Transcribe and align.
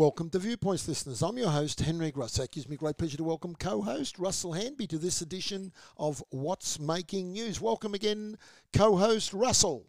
Welcome 0.00 0.30
to 0.30 0.38
Viewpoints, 0.38 0.88
listeners. 0.88 1.20
I'm 1.20 1.36
your 1.36 1.50
host, 1.50 1.78
Henry 1.78 2.10
Gross. 2.10 2.38
It 2.38 2.52
gives 2.52 2.66
me 2.70 2.78
great 2.78 2.96
pleasure 2.96 3.18
to 3.18 3.22
welcome 3.22 3.54
co 3.54 3.82
host 3.82 4.18
Russell 4.18 4.54
Hanby 4.54 4.86
to 4.86 4.96
this 4.96 5.20
edition 5.20 5.72
of 5.98 6.24
What's 6.30 6.80
Making 6.80 7.32
News. 7.32 7.60
Welcome 7.60 7.92
again, 7.92 8.38
co 8.72 8.96
host 8.96 9.34
Russell. 9.34 9.84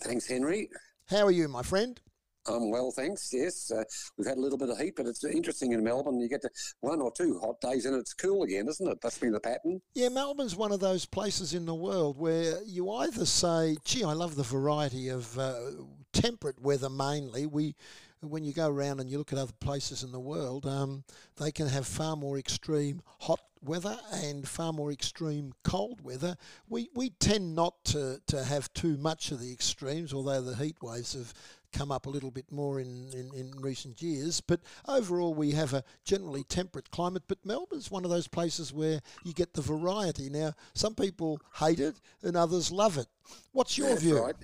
Thanks, 0.00 0.26
Henry. 0.26 0.70
How 1.10 1.26
are 1.26 1.30
you, 1.30 1.46
my 1.46 1.62
friend? 1.62 2.00
I'm 2.46 2.70
well, 2.70 2.90
thanks. 2.90 3.34
Yes, 3.34 3.70
uh, 3.70 3.84
we've 4.16 4.26
had 4.26 4.38
a 4.38 4.40
little 4.40 4.56
bit 4.56 4.70
of 4.70 4.78
heat, 4.78 4.94
but 4.96 5.04
it's 5.04 5.22
interesting 5.24 5.72
in 5.72 5.84
Melbourne. 5.84 6.18
You 6.18 6.28
get 6.30 6.40
to 6.40 6.50
one 6.80 7.02
or 7.02 7.12
two 7.12 7.38
hot 7.38 7.60
days 7.60 7.84
and 7.84 7.94
it's 7.94 8.14
cool 8.14 8.44
again, 8.44 8.66
isn't 8.66 8.88
it? 8.88 8.98
That's 9.02 9.18
been 9.18 9.32
the 9.32 9.40
pattern. 9.40 9.82
Yeah, 9.94 10.08
Melbourne's 10.08 10.56
one 10.56 10.72
of 10.72 10.80
those 10.80 11.04
places 11.04 11.52
in 11.52 11.66
the 11.66 11.74
world 11.74 12.16
where 12.16 12.62
you 12.64 12.90
either 12.92 13.26
say, 13.26 13.76
"Gee, 13.84 14.04
I 14.04 14.14
love 14.14 14.36
the 14.36 14.42
variety 14.42 15.10
of 15.10 15.38
uh, 15.38 15.60
temperate 16.14 16.62
weather." 16.62 16.88
Mainly, 16.88 17.44
we 17.44 17.74
when 18.22 18.44
you 18.44 18.52
go 18.52 18.68
around 18.68 19.00
and 19.00 19.10
you 19.10 19.18
look 19.18 19.32
at 19.32 19.38
other 19.38 19.52
places 19.60 20.02
in 20.02 20.12
the 20.12 20.20
world, 20.20 20.66
um, 20.66 21.04
they 21.36 21.50
can 21.50 21.68
have 21.68 21.86
far 21.86 22.16
more 22.16 22.38
extreme 22.38 23.02
hot 23.20 23.40
weather 23.62 23.98
and 24.12 24.48
far 24.48 24.72
more 24.72 24.90
extreme 24.90 25.52
cold 25.64 26.00
weather. 26.02 26.36
We, 26.68 26.88
we 26.94 27.10
tend 27.10 27.54
not 27.54 27.84
to, 27.86 28.20
to 28.26 28.44
have 28.44 28.72
too 28.72 28.96
much 28.96 29.30
of 29.32 29.40
the 29.40 29.52
extremes, 29.52 30.12
although 30.12 30.40
the 30.40 30.56
heat 30.56 30.76
waves 30.82 31.14
have 31.14 31.34
come 31.72 31.92
up 31.92 32.06
a 32.06 32.10
little 32.10 32.30
bit 32.30 32.50
more 32.50 32.80
in, 32.80 33.10
in, 33.12 33.30
in 33.34 33.52
recent 33.60 34.02
years. 34.02 34.40
But 34.40 34.60
overall, 34.88 35.34
we 35.34 35.52
have 35.52 35.72
a 35.72 35.84
generally 36.04 36.44
temperate 36.44 36.90
climate. 36.90 37.22
But 37.28 37.38
Melbourne's 37.44 37.90
one 37.90 38.04
of 38.04 38.10
those 38.10 38.28
places 38.28 38.72
where 38.72 39.00
you 39.24 39.32
get 39.32 39.54
the 39.54 39.62
variety. 39.62 40.30
Now, 40.30 40.54
some 40.74 40.94
people 40.94 41.40
hate 41.54 41.80
it 41.80 41.96
and 42.22 42.36
others 42.36 42.72
love 42.72 42.98
it. 42.98 43.06
What's 43.52 43.78
your 43.78 43.90
That's 43.90 44.02
view? 44.02 44.22
Right 44.22 44.36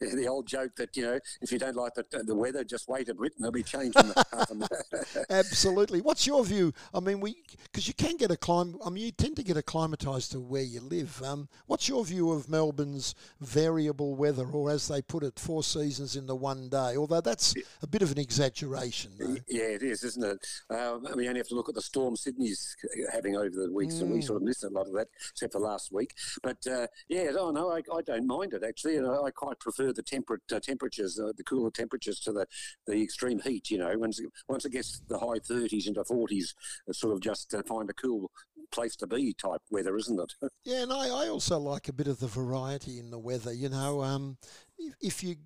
the 0.00 0.26
old 0.26 0.46
joke 0.46 0.76
that 0.76 0.96
you 0.96 1.04
know 1.04 1.18
if 1.40 1.50
you 1.50 1.58
don't 1.58 1.76
like 1.76 1.94
the, 1.94 2.04
the 2.24 2.34
weather 2.34 2.62
just 2.64 2.88
wait 2.88 3.08
a 3.08 3.14
bit 3.14 3.32
and 3.36 3.44
they'll 3.44 3.52
be 3.52 3.62
changing 3.62 4.12
absolutely. 5.30 6.00
What's 6.00 6.26
your 6.26 6.44
view? 6.44 6.72
I 6.92 7.00
mean 7.00 7.20
we 7.20 7.36
because 7.64 7.88
you 7.88 7.94
can 7.94 8.16
get 8.16 8.30
a 8.30 8.36
climate 8.36 8.76
i 8.84 8.90
mean 8.90 9.04
you 9.04 9.12
tend 9.12 9.36
to 9.36 9.42
get 9.42 9.56
acclimatized 9.56 10.32
to 10.32 10.40
where 10.40 10.62
you 10.62 10.80
live. 10.80 11.22
Um, 11.22 11.48
what's 11.66 11.88
your 11.88 12.04
view 12.04 12.32
of 12.32 12.48
melbourne's 12.48 13.14
variable 13.40 14.14
weather 14.14 14.46
or 14.46 14.70
as 14.70 14.88
they 14.88 15.02
put 15.02 15.22
it 15.22 15.38
four 15.38 15.62
seasons 15.62 16.16
in 16.16 16.26
the 16.26 16.36
one 16.36 16.68
day? 16.68 16.96
Although 16.96 17.20
that's 17.20 17.54
a 17.82 17.86
bit 17.86 18.02
of 18.02 18.12
an 18.12 18.18
exaggeration 18.18 19.12
though. 19.18 19.36
yeah 19.48 19.64
it 19.64 19.82
is 19.82 20.04
isn't 20.04 20.24
it? 20.24 20.46
Um, 20.74 21.06
we 21.16 21.28
only 21.28 21.40
have 21.40 21.48
to 21.48 21.54
look 21.54 21.68
at 21.68 21.74
the 21.74 21.82
storm 21.82 22.16
sydney's 22.16 22.76
having 23.12 23.36
over 23.36 23.50
the 23.50 23.72
weeks 23.72 23.94
mm. 23.96 24.02
and 24.02 24.12
we 24.12 24.20
sort 24.20 24.36
of 24.36 24.42
missed 24.42 24.64
a 24.64 24.68
lot 24.68 24.86
of 24.86 24.92
that 24.94 25.08
except 25.30 25.52
for 25.52 25.60
last 25.60 25.92
week. 25.92 26.14
But 26.42 26.66
uh, 26.66 26.86
yeah 27.08 27.30
oh, 27.38 27.50
no 27.50 27.70
I, 27.70 27.82
I 27.94 28.02
don't 28.02 28.26
mind 28.26 28.52
it 28.52 28.62
actually 28.62 28.96
and 28.96 29.06
I, 29.06 29.14
I 29.22 29.30
quite 29.30 29.58
prefer 29.58 29.85
the 29.92 30.02
temperate 30.02 30.42
uh, 30.52 30.60
temperatures, 30.60 31.18
uh, 31.18 31.32
the 31.36 31.44
cooler 31.44 31.70
temperatures 31.70 32.20
to 32.20 32.32
the, 32.32 32.46
the 32.86 33.02
extreme 33.02 33.40
heat. 33.40 33.70
You 33.70 33.78
know, 33.78 33.92
once 33.96 34.20
once 34.48 34.64
it 34.64 34.72
gets 34.72 35.00
the 35.08 35.18
high 35.18 35.38
30s 35.38 35.86
into 35.86 36.02
40s, 36.02 36.54
it's 36.86 37.00
sort 37.00 37.14
of 37.14 37.20
just 37.20 37.54
uh, 37.54 37.62
find 37.66 37.88
a 37.90 37.94
cool 37.94 38.30
place 38.72 38.96
to 38.96 39.06
be 39.06 39.34
type 39.34 39.60
weather, 39.70 39.96
isn't 39.96 40.20
it? 40.20 40.50
yeah, 40.64 40.82
and 40.82 40.92
I, 40.92 41.08
I 41.08 41.28
also 41.28 41.58
like 41.58 41.88
a 41.88 41.92
bit 41.92 42.08
of 42.08 42.18
the 42.18 42.26
variety 42.26 42.98
in 42.98 43.10
the 43.10 43.18
weather. 43.18 43.52
You 43.52 43.68
know, 43.68 44.02
um, 44.02 44.38
if, 44.78 44.94
if 45.00 45.24
you 45.24 45.36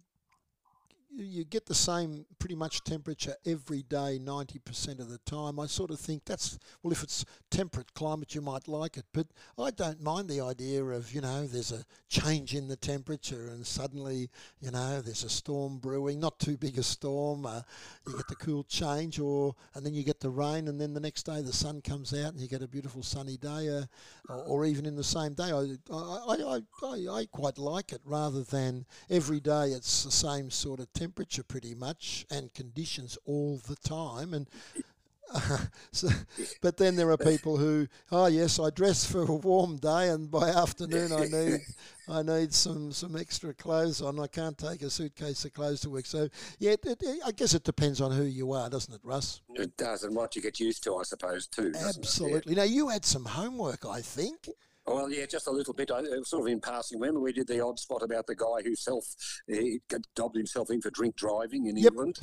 you 1.12 1.44
get 1.44 1.66
the 1.66 1.74
same 1.74 2.24
pretty 2.38 2.54
much 2.54 2.84
temperature 2.84 3.34
every 3.44 3.82
day 3.82 4.18
90% 4.22 5.00
of 5.00 5.08
the 5.08 5.18
time. 5.18 5.58
I 5.58 5.66
sort 5.66 5.90
of 5.90 5.98
think 5.98 6.24
that's, 6.24 6.58
well, 6.82 6.92
if 6.92 7.02
it's 7.02 7.24
temperate 7.50 7.92
climate, 7.94 8.34
you 8.34 8.40
might 8.40 8.68
like 8.68 8.96
it. 8.96 9.04
But 9.12 9.26
I 9.58 9.70
don't 9.70 10.00
mind 10.02 10.28
the 10.28 10.40
idea 10.40 10.84
of, 10.84 11.12
you 11.12 11.20
know, 11.20 11.46
there's 11.46 11.72
a 11.72 11.84
change 12.08 12.54
in 12.54 12.68
the 12.68 12.76
temperature 12.76 13.48
and 13.48 13.66
suddenly, 13.66 14.30
you 14.60 14.70
know, 14.70 15.00
there's 15.00 15.24
a 15.24 15.28
storm 15.28 15.78
brewing, 15.78 16.20
not 16.20 16.38
too 16.38 16.56
big 16.56 16.78
a 16.78 16.82
storm. 16.82 17.46
Uh, 17.46 17.62
you 18.06 18.16
get 18.16 18.28
the 18.28 18.36
cool 18.36 18.64
change, 18.64 19.18
or 19.18 19.54
and 19.74 19.84
then 19.84 19.94
you 19.94 20.02
get 20.02 20.20
the 20.20 20.30
rain, 20.30 20.68
and 20.68 20.80
then 20.80 20.94
the 20.94 21.00
next 21.00 21.24
day 21.24 21.42
the 21.42 21.52
sun 21.52 21.80
comes 21.80 22.12
out 22.12 22.32
and 22.32 22.40
you 22.40 22.48
get 22.48 22.62
a 22.62 22.68
beautiful 22.68 23.02
sunny 23.02 23.36
day, 23.36 23.68
uh, 23.68 24.34
or, 24.34 24.64
even 24.64 24.86
in 24.86 24.94
the 24.94 25.04
same 25.04 25.34
day. 25.34 25.50
I, 25.50 25.76
I, 25.92 26.36
I, 26.36 26.60
I, 26.82 27.20
I 27.20 27.26
quite 27.32 27.58
like 27.58 27.92
it 27.92 28.00
rather 28.04 28.42
than 28.42 28.84
every 29.08 29.40
day 29.40 29.68
it's 29.68 30.04
the 30.04 30.10
same 30.10 30.50
sort 30.50 30.80
of 30.80 30.92
temperature 31.00 31.42
pretty 31.42 31.74
much 31.74 32.26
and 32.30 32.52
conditions 32.52 33.16
all 33.24 33.58
the 33.66 33.76
time. 33.76 34.34
And 34.34 34.46
uh, 35.32 35.58
so, 35.92 36.08
but 36.60 36.76
then 36.76 36.94
there 36.94 37.10
are 37.10 37.16
people 37.16 37.56
who, 37.56 37.88
oh 38.12 38.26
yes, 38.26 38.58
I 38.58 38.68
dress 38.68 39.10
for 39.10 39.22
a 39.22 39.32
warm 39.32 39.76
day, 39.76 40.08
and 40.08 40.30
by 40.30 40.50
afternoon 40.50 41.12
I 41.12 41.24
need 41.24 41.60
I 42.08 42.22
need 42.22 42.52
some 42.52 42.92
some 42.92 43.16
extra 43.16 43.54
clothes 43.54 44.02
on. 44.02 44.20
I 44.20 44.26
can't 44.26 44.58
take 44.58 44.82
a 44.82 44.90
suitcase 44.90 45.42
of 45.46 45.54
clothes 45.54 45.80
to 45.82 45.90
work. 45.90 46.04
So 46.04 46.28
yeah, 46.58 46.72
it, 46.72 46.84
it, 46.84 47.20
I 47.24 47.32
guess 47.32 47.54
it 47.54 47.64
depends 47.64 48.02
on 48.02 48.12
who 48.12 48.24
you 48.24 48.52
are, 48.52 48.68
doesn't 48.68 48.92
it, 48.92 49.00
Russ? 49.02 49.40
It 49.54 49.76
does, 49.78 50.04
and 50.04 50.14
what 50.14 50.36
you 50.36 50.42
get 50.42 50.60
used 50.60 50.84
to, 50.84 50.96
I 50.96 51.04
suppose, 51.04 51.46
too. 51.46 51.72
Absolutely. 51.74 52.54
Yeah. 52.54 52.62
Now 52.62 52.68
you 52.68 52.88
had 52.88 53.06
some 53.06 53.24
homework, 53.24 53.86
I 53.86 54.02
think. 54.02 54.50
Well, 54.90 55.10
yeah, 55.10 55.26
just 55.26 55.46
a 55.46 55.52
little 55.52 55.72
bit. 55.72 55.90
I, 55.90 56.02
sort 56.24 56.48
of 56.48 56.52
in 56.52 56.60
passing. 56.60 56.98
Remember, 56.98 57.20
we 57.20 57.32
did 57.32 57.46
the 57.46 57.64
odd 57.64 57.78
spot 57.78 58.02
about 58.02 58.26
the 58.26 58.34
guy 58.34 58.62
who 58.64 58.74
self 58.74 59.04
he 59.46 59.80
dobbed 60.16 60.36
himself 60.36 60.70
in 60.70 60.80
for 60.80 60.90
drink 60.90 61.14
driving 61.16 61.66
in 61.66 61.76
yep. 61.76 61.92
England, 61.92 62.18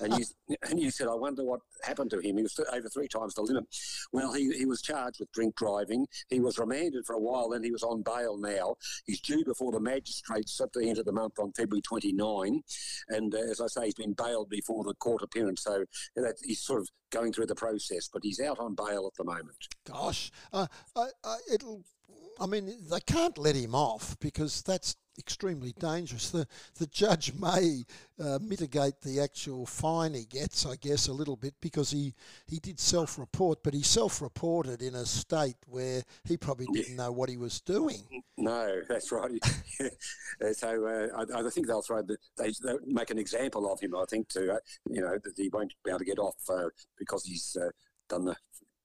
and 0.00 0.18
you 0.18 0.24
and 0.70 0.78
you 0.78 0.90
said, 0.90 1.08
I 1.08 1.14
wonder 1.14 1.44
what 1.44 1.60
happened 1.82 2.10
to 2.12 2.20
him. 2.20 2.36
He 2.36 2.42
was 2.44 2.58
over 2.72 2.88
three 2.88 3.08
times 3.08 3.34
the 3.34 3.42
limit. 3.42 3.64
Well, 4.12 4.32
he 4.32 4.52
he 4.52 4.66
was 4.66 4.82
charged 4.82 5.18
with 5.18 5.32
drink 5.32 5.56
driving. 5.56 6.06
He 6.28 6.38
was 6.38 6.58
remanded 6.58 7.04
for 7.06 7.14
a 7.14 7.20
while, 7.20 7.48
then 7.48 7.64
he 7.64 7.72
was 7.72 7.82
on 7.82 8.02
bail. 8.02 8.36
Now 8.38 8.76
he's 9.04 9.20
due 9.20 9.44
before 9.44 9.72
the 9.72 9.80
magistrates 9.80 10.60
at 10.60 10.72
the 10.72 10.88
end 10.88 10.98
of 10.98 11.06
the 11.06 11.12
month 11.12 11.40
on 11.40 11.52
February 11.52 11.82
29, 11.82 12.62
and 13.08 13.34
uh, 13.34 13.38
as 13.38 13.60
I 13.60 13.66
say, 13.66 13.86
he's 13.86 13.94
been 13.94 14.14
bailed 14.14 14.48
before 14.48 14.84
the 14.84 14.94
court 14.94 15.22
appearance. 15.22 15.62
So 15.62 15.84
that 16.14 16.36
he's 16.44 16.60
sort 16.60 16.82
of 16.82 16.88
going 17.12 17.32
through 17.32 17.46
the 17.46 17.54
process, 17.54 18.08
but 18.12 18.24
he's 18.24 18.40
out 18.40 18.58
on 18.58 18.74
bail 18.74 19.06
at 19.06 19.16
the 19.16 19.24
moment. 19.24 19.68
Gosh, 19.86 20.32
uh, 20.52 20.66
I, 20.96 21.06
I, 21.24 21.36
it'll 21.52 21.84
I 22.40 22.46
mean, 22.46 22.74
they 22.90 23.00
can't 23.00 23.38
let 23.38 23.54
him 23.54 23.74
off 23.74 24.18
because 24.18 24.62
that's 24.62 24.96
extremely 25.18 25.72
dangerous. 25.78 26.30
The 26.30 26.46
the 26.78 26.86
judge 26.86 27.32
may 27.40 27.84
uh, 28.22 28.38
mitigate 28.40 29.00
the 29.00 29.20
actual 29.20 29.66
fine 29.66 30.14
he 30.14 30.24
gets, 30.24 30.66
I 30.66 30.76
guess, 30.76 31.08
a 31.08 31.12
little 31.12 31.36
bit 31.36 31.54
because 31.60 31.90
he, 31.90 32.14
he 32.46 32.58
did 32.58 32.78
self-report, 32.78 33.62
but 33.62 33.74
he 33.74 33.82
self-reported 33.82 34.82
in 34.82 34.94
a 34.94 35.04
state 35.04 35.56
where 35.66 36.02
he 36.24 36.36
probably 36.36 36.66
didn't 36.72 36.96
know 36.96 37.10
what 37.10 37.28
he 37.28 37.36
was 37.36 37.60
doing. 37.60 38.02
No, 38.36 38.80
that's 38.88 39.10
right. 39.12 39.30
so 40.52 40.86
uh, 40.86 41.08
I, 41.16 41.40
I, 41.40 41.50
think 41.50 41.66
they'll 41.66 41.82
throw 41.82 42.02
the, 42.02 42.16
they 42.36 42.52
they'll 42.62 42.78
make 42.86 43.10
an 43.10 43.18
example 43.18 43.72
of 43.72 43.80
him. 43.80 43.94
I 43.96 44.04
think 44.08 44.28
to 44.30 44.54
uh, 44.54 44.58
you 44.88 45.00
know 45.00 45.18
that 45.22 45.32
he 45.36 45.50
won't 45.52 45.72
be 45.84 45.90
able 45.90 46.00
to 46.00 46.04
get 46.04 46.18
off 46.18 46.36
uh, 46.48 46.68
because 46.98 47.24
he's 47.24 47.56
uh, 47.60 47.70
done 48.08 48.24
the 48.24 48.36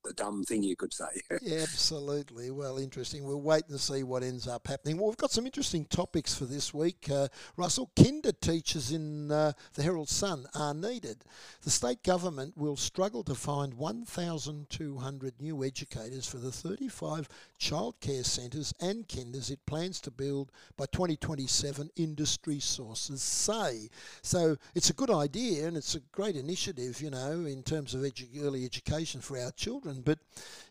a 0.10 0.14
dumb 0.14 0.44
thing, 0.44 0.64
you 0.64 0.76
could 0.76 0.94
say. 0.94 1.22
yeah, 1.42 1.60
absolutely. 1.62 2.52
Well, 2.52 2.78
interesting. 2.78 3.24
We'll 3.24 3.42
wait 3.42 3.64
and 3.70 3.80
see 3.80 4.04
what 4.04 4.24
ends 4.24 4.48
up 4.48 4.68
happening. 4.68 4.98
Well, 4.98 5.08
we've 5.08 5.18
got 5.18 5.32
some 5.32 5.46
interesting 5.46 5.86
topics 5.86 6.34
for 6.34 6.46
this 6.46 6.74
week. 6.74 7.08
Uh, 7.12 7.28
Russell, 7.56 7.92
kinder 7.96 8.32
teachers 8.32 8.92
in 8.92 9.32
uh, 9.32 9.54
the 9.74 9.84
Herald 9.84 10.10
Sun 10.10 10.46
are 10.56 10.74
needed. 10.74 11.24
The 11.64 11.70
state 11.70 12.04
government 12.04 12.58
will 12.58 12.78
struggle 12.78 13.24
to 13.24 13.36
find 13.36 13.74
1,200 13.74 15.34
new 15.40 15.64
educators 15.64 16.28
for 16.28 16.38
the 16.38 16.52
35 16.52 17.28
childcare 17.60 18.26
centres 18.26 18.74
and 18.80 19.08
kinders 19.08 19.50
it 19.50 19.66
plans 19.66 20.00
to 20.02 20.12
build 20.12 20.52
by 20.78 20.86
2027, 20.92 21.90
industry 21.96 22.60
sources 22.60 23.22
say. 23.22 23.90
So 24.22 24.58
it's 24.76 24.90
a 24.90 24.94
good 24.94 25.10
idea 25.10 25.68
and 25.68 25.78
it's 25.78 25.96
a 25.96 26.00
great 26.12 26.36
initiative, 26.36 27.02
you 27.02 27.10
know, 27.10 27.46
in 27.46 27.64
terms 27.64 27.94
of 27.94 28.02
edu- 28.02 28.44
early 28.44 28.66
education 28.66 29.22
for 29.22 29.38
our 29.38 29.52
children 29.52 29.97
but 30.04 30.20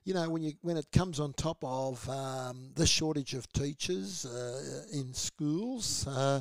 you 0.04 0.14
know 0.14 0.28
when 0.28 0.42
you 0.42 0.52
when 0.62 0.76
it 0.76 0.90
comes 0.92 1.20
on 1.20 1.32
top 1.32 1.58
of 1.62 2.08
um, 2.08 2.70
the 2.74 2.86
shortage 2.86 3.34
of 3.34 3.50
teachers 3.52 4.24
uh, 4.26 4.82
in 4.92 5.12
schools 5.14 6.06
uh, 6.06 6.40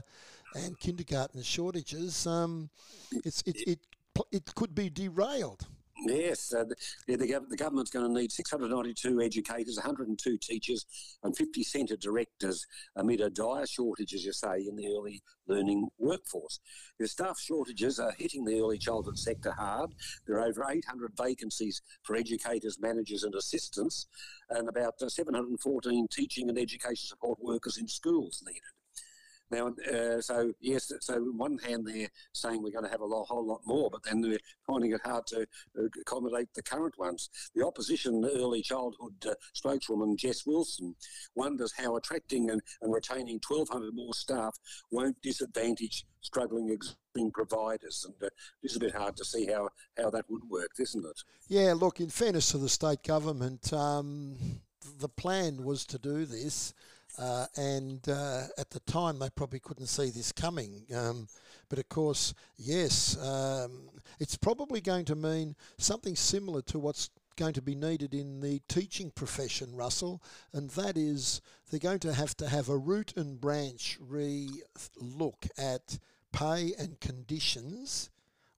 and 0.55 0.79
kindergarten 0.79 1.41
shortages, 1.41 2.25
um, 2.27 2.69
it's 3.23 3.41
it, 3.45 3.57
it 3.67 3.79
it 4.31 4.55
could 4.55 4.73
be 4.73 4.89
derailed. 4.89 5.67
Yes, 6.03 6.53
uh, 6.53 6.65
the, 6.65 6.75
the, 7.15 7.39
the, 7.49 7.55
government's 7.55 7.89
going 7.89 8.05
to 8.05 8.21
need 8.21 8.31
692 8.31 9.21
educators, 9.21 9.77
102 9.77 10.37
teachers, 10.37 10.85
and 11.23 11.35
50 11.35 11.63
centre 11.63 11.95
directors 11.95 12.65
amid 12.97 13.21
a 13.21 13.29
dire 13.29 13.65
shortage, 13.65 14.13
as 14.13 14.25
you 14.25 14.33
say, 14.33 14.65
in 14.67 14.75
the 14.75 14.87
early 14.87 15.21
learning 15.47 15.87
workforce. 15.97 16.59
The 16.99 17.07
staff 17.07 17.39
shortages 17.39 17.97
are 17.97 18.11
hitting 18.17 18.43
the 18.43 18.59
early 18.59 18.77
childhood 18.77 19.17
sector 19.17 19.51
hard. 19.51 19.95
There 20.27 20.37
are 20.37 20.47
over 20.47 20.65
800 20.69 21.13
vacancies 21.17 21.81
for 22.03 22.17
educators, 22.17 22.77
managers, 22.79 23.23
and 23.23 23.33
assistants, 23.33 24.07
and 24.49 24.67
about 24.67 24.95
uh, 25.01 25.07
714 25.07 26.07
teaching 26.11 26.49
and 26.49 26.59
education 26.59 27.07
support 27.07 27.39
workers 27.41 27.77
in 27.77 27.87
schools 27.87 28.43
needed. 28.45 28.61
Now, 29.51 29.73
uh, 29.91 30.21
so 30.21 30.53
yes, 30.59 30.91
so 31.01 31.15
on 31.15 31.37
one 31.37 31.57
hand 31.59 31.87
they're 31.87 32.09
saying 32.33 32.63
we're 32.63 32.71
going 32.71 32.85
to 32.85 32.89
have 32.89 33.01
a 33.01 33.05
lot, 33.05 33.25
whole 33.25 33.45
lot 33.45 33.61
more, 33.65 33.89
but 33.91 34.03
then 34.03 34.21
they're 34.21 34.39
finding 34.65 34.91
it 34.91 35.01
hard 35.03 35.27
to 35.27 35.41
uh, 35.77 35.83
accommodate 36.01 36.53
the 36.53 36.63
current 36.63 36.97
ones. 36.97 37.29
The 37.53 37.65
opposition 37.65 38.25
early 38.25 38.61
childhood 38.61 39.13
uh, 39.27 39.33
spokeswoman 39.53 40.17
Jess 40.17 40.45
Wilson 40.45 40.95
wonders 41.35 41.73
how 41.77 41.95
attracting 41.95 42.49
and, 42.49 42.61
and 42.81 42.93
retaining 42.93 43.39
1,200 43.47 43.93
more 43.93 44.13
staff 44.13 44.57
won't 44.91 45.21
disadvantage 45.21 46.05
struggling 46.21 46.69
existing 46.69 47.31
providers, 47.31 48.05
and 48.05 48.15
uh, 48.23 48.29
it's 48.63 48.75
a 48.75 48.79
bit 48.79 48.95
hard 48.95 49.15
to 49.17 49.25
see 49.25 49.45
how 49.45 49.69
how 49.97 50.09
that 50.09 50.25
would 50.29 50.43
work, 50.49 50.71
isn't 50.79 51.05
it? 51.05 51.21
Yeah, 51.47 51.73
look. 51.73 51.99
In 51.99 52.09
fairness 52.09 52.51
to 52.51 52.57
the 52.57 52.69
state 52.69 53.03
government, 53.03 53.71
um, 53.71 54.35
the 54.99 55.09
plan 55.09 55.63
was 55.63 55.85
to 55.85 55.97
do 55.97 56.25
this. 56.25 56.73
Uh, 57.17 57.45
and 57.55 58.07
uh, 58.09 58.43
at 58.57 58.69
the 58.69 58.79
time, 58.81 59.19
they 59.19 59.29
probably 59.29 59.59
couldn't 59.59 59.87
see 59.87 60.09
this 60.09 60.31
coming. 60.31 60.83
Um, 60.95 61.27
but 61.69 61.79
of 61.79 61.89
course, 61.89 62.33
yes, 62.57 63.17
um, 63.17 63.89
it's 64.19 64.37
probably 64.37 64.81
going 64.81 65.05
to 65.05 65.15
mean 65.15 65.55
something 65.77 66.15
similar 66.15 66.61
to 66.63 66.79
what's 66.79 67.09
going 67.35 67.53
to 67.53 67.61
be 67.61 67.75
needed 67.75 68.13
in 68.13 68.39
the 68.39 68.61
teaching 68.67 69.11
profession, 69.11 69.75
Russell, 69.75 70.21
and 70.53 70.69
that 70.71 70.97
is 70.97 71.41
they're 71.69 71.79
going 71.79 71.99
to 71.99 72.13
have 72.13 72.35
to 72.37 72.47
have 72.47 72.69
a 72.69 72.77
root 72.77 73.13
and 73.17 73.41
branch 73.41 73.97
re 74.01 74.49
look 74.97 75.47
at 75.57 75.99
pay 76.31 76.73
and 76.77 76.99
conditions 76.99 78.09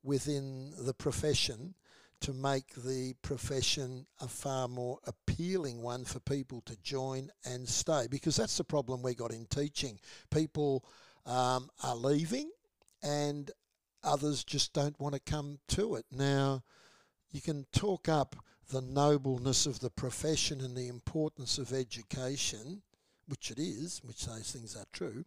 within 0.04 0.74
the 0.80 0.94
profession 0.94 1.74
to 2.22 2.34
make 2.34 2.74
the 2.76 3.14
profession 3.22 4.06
a 4.22 4.28
far 4.28 4.68
more 4.68 5.00
appealing 5.06 5.82
one 5.82 6.04
for 6.04 6.20
people 6.20 6.62
to 6.62 6.76
join 6.82 7.30
and 7.46 7.68
stay. 7.68 8.08
Because 8.10 8.36
that's 8.36 8.58
the 8.58 8.64
problem 8.64 9.02
we 9.02 9.14
got 9.14 9.32
in 9.32 9.46
teaching. 9.46 10.00
People 10.32 10.84
um, 11.26 11.70
are 11.84 11.96
leaving 11.96 12.50
and 13.04 13.52
others 14.04 14.44
just 14.44 14.74
don't 14.74 15.00
want 15.00 15.14
to 15.14 15.22
come 15.22 15.60
to 15.70 15.96
it. 15.96 16.06
Now, 16.12 16.64
you 17.32 17.42
can 17.42 17.66
talk 17.72 18.10
up 18.10 18.36
the 18.70 18.82
nobleness 18.82 19.66
of 19.66 19.80
the 19.80 19.90
profession 19.90 20.62
and 20.62 20.76
the 20.76 20.88
importance 20.88 21.58
of 21.58 21.72
education, 21.72 22.82
which 23.28 23.52
it 23.52 23.60
is, 23.60 24.02
which 24.04 24.26
those 24.26 24.52
things 24.52 24.76
are 24.76 24.86
true. 24.92 25.24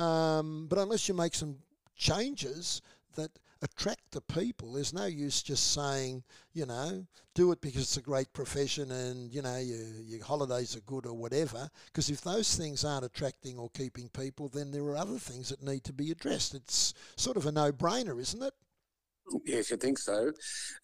Um, 0.00 0.66
but 0.68 0.78
unless 0.78 1.08
you 1.08 1.14
make 1.14 1.34
some 1.34 1.56
changes 1.96 2.82
that 3.16 3.30
attract 3.62 4.12
the 4.12 4.20
people. 4.20 4.72
There's 4.72 4.92
no 4.92 5.06
use 5.06 5.42
just 5.42 5.72
saying, 5.72 6.22
you 6.52 6.66
know, 6.66 7.06
do 7.34 7.52
it 7.52 7.60
because 7.60 7.82
it's 7.82 7.96
a 7.96 8.02
great 8.02 8.32
profession 8.32 8.90
and, 8.90 9.32
you 9.32 9.42
know, 9.42 9.58
your, 9.58 9.86
your 10.04 10.24
holidays 10.24 10.76
are 10.76 10.80
good 10.80 11.06
or 11.06 11.14
whatever. 11.14 11.68
Because 11.86 12.08
if 12.10 12.20
those 12.20 12.56
things 12.56 12.84
aren't 12.84 13.04
attracting 13.04 13.58
or 13.58 13.70
keeping 13.70 14.08
people, 14.08 14.48
then 14.48 14.70
there 14.70 14.84
are 14.84 14.96
other 14.96 15.18
things 15.18 15.48
that 15.48 15.62
need 15.62 15.84
to 15.84 15.92
be 15.92 16.10
addressed. 16.10 16.54
It's 16.54 16.94
sort 17.16 17.36
of 17.36 17.46
a 17.46 17.52
no 17.52 17.72
brainer, 17.72 18.20
isn't 18.20 18.42
it? 18.42 18.54
Yes, 19.44 19.70
you 19.70 19.76
think 19.76 19.98
so. 19.98 20.30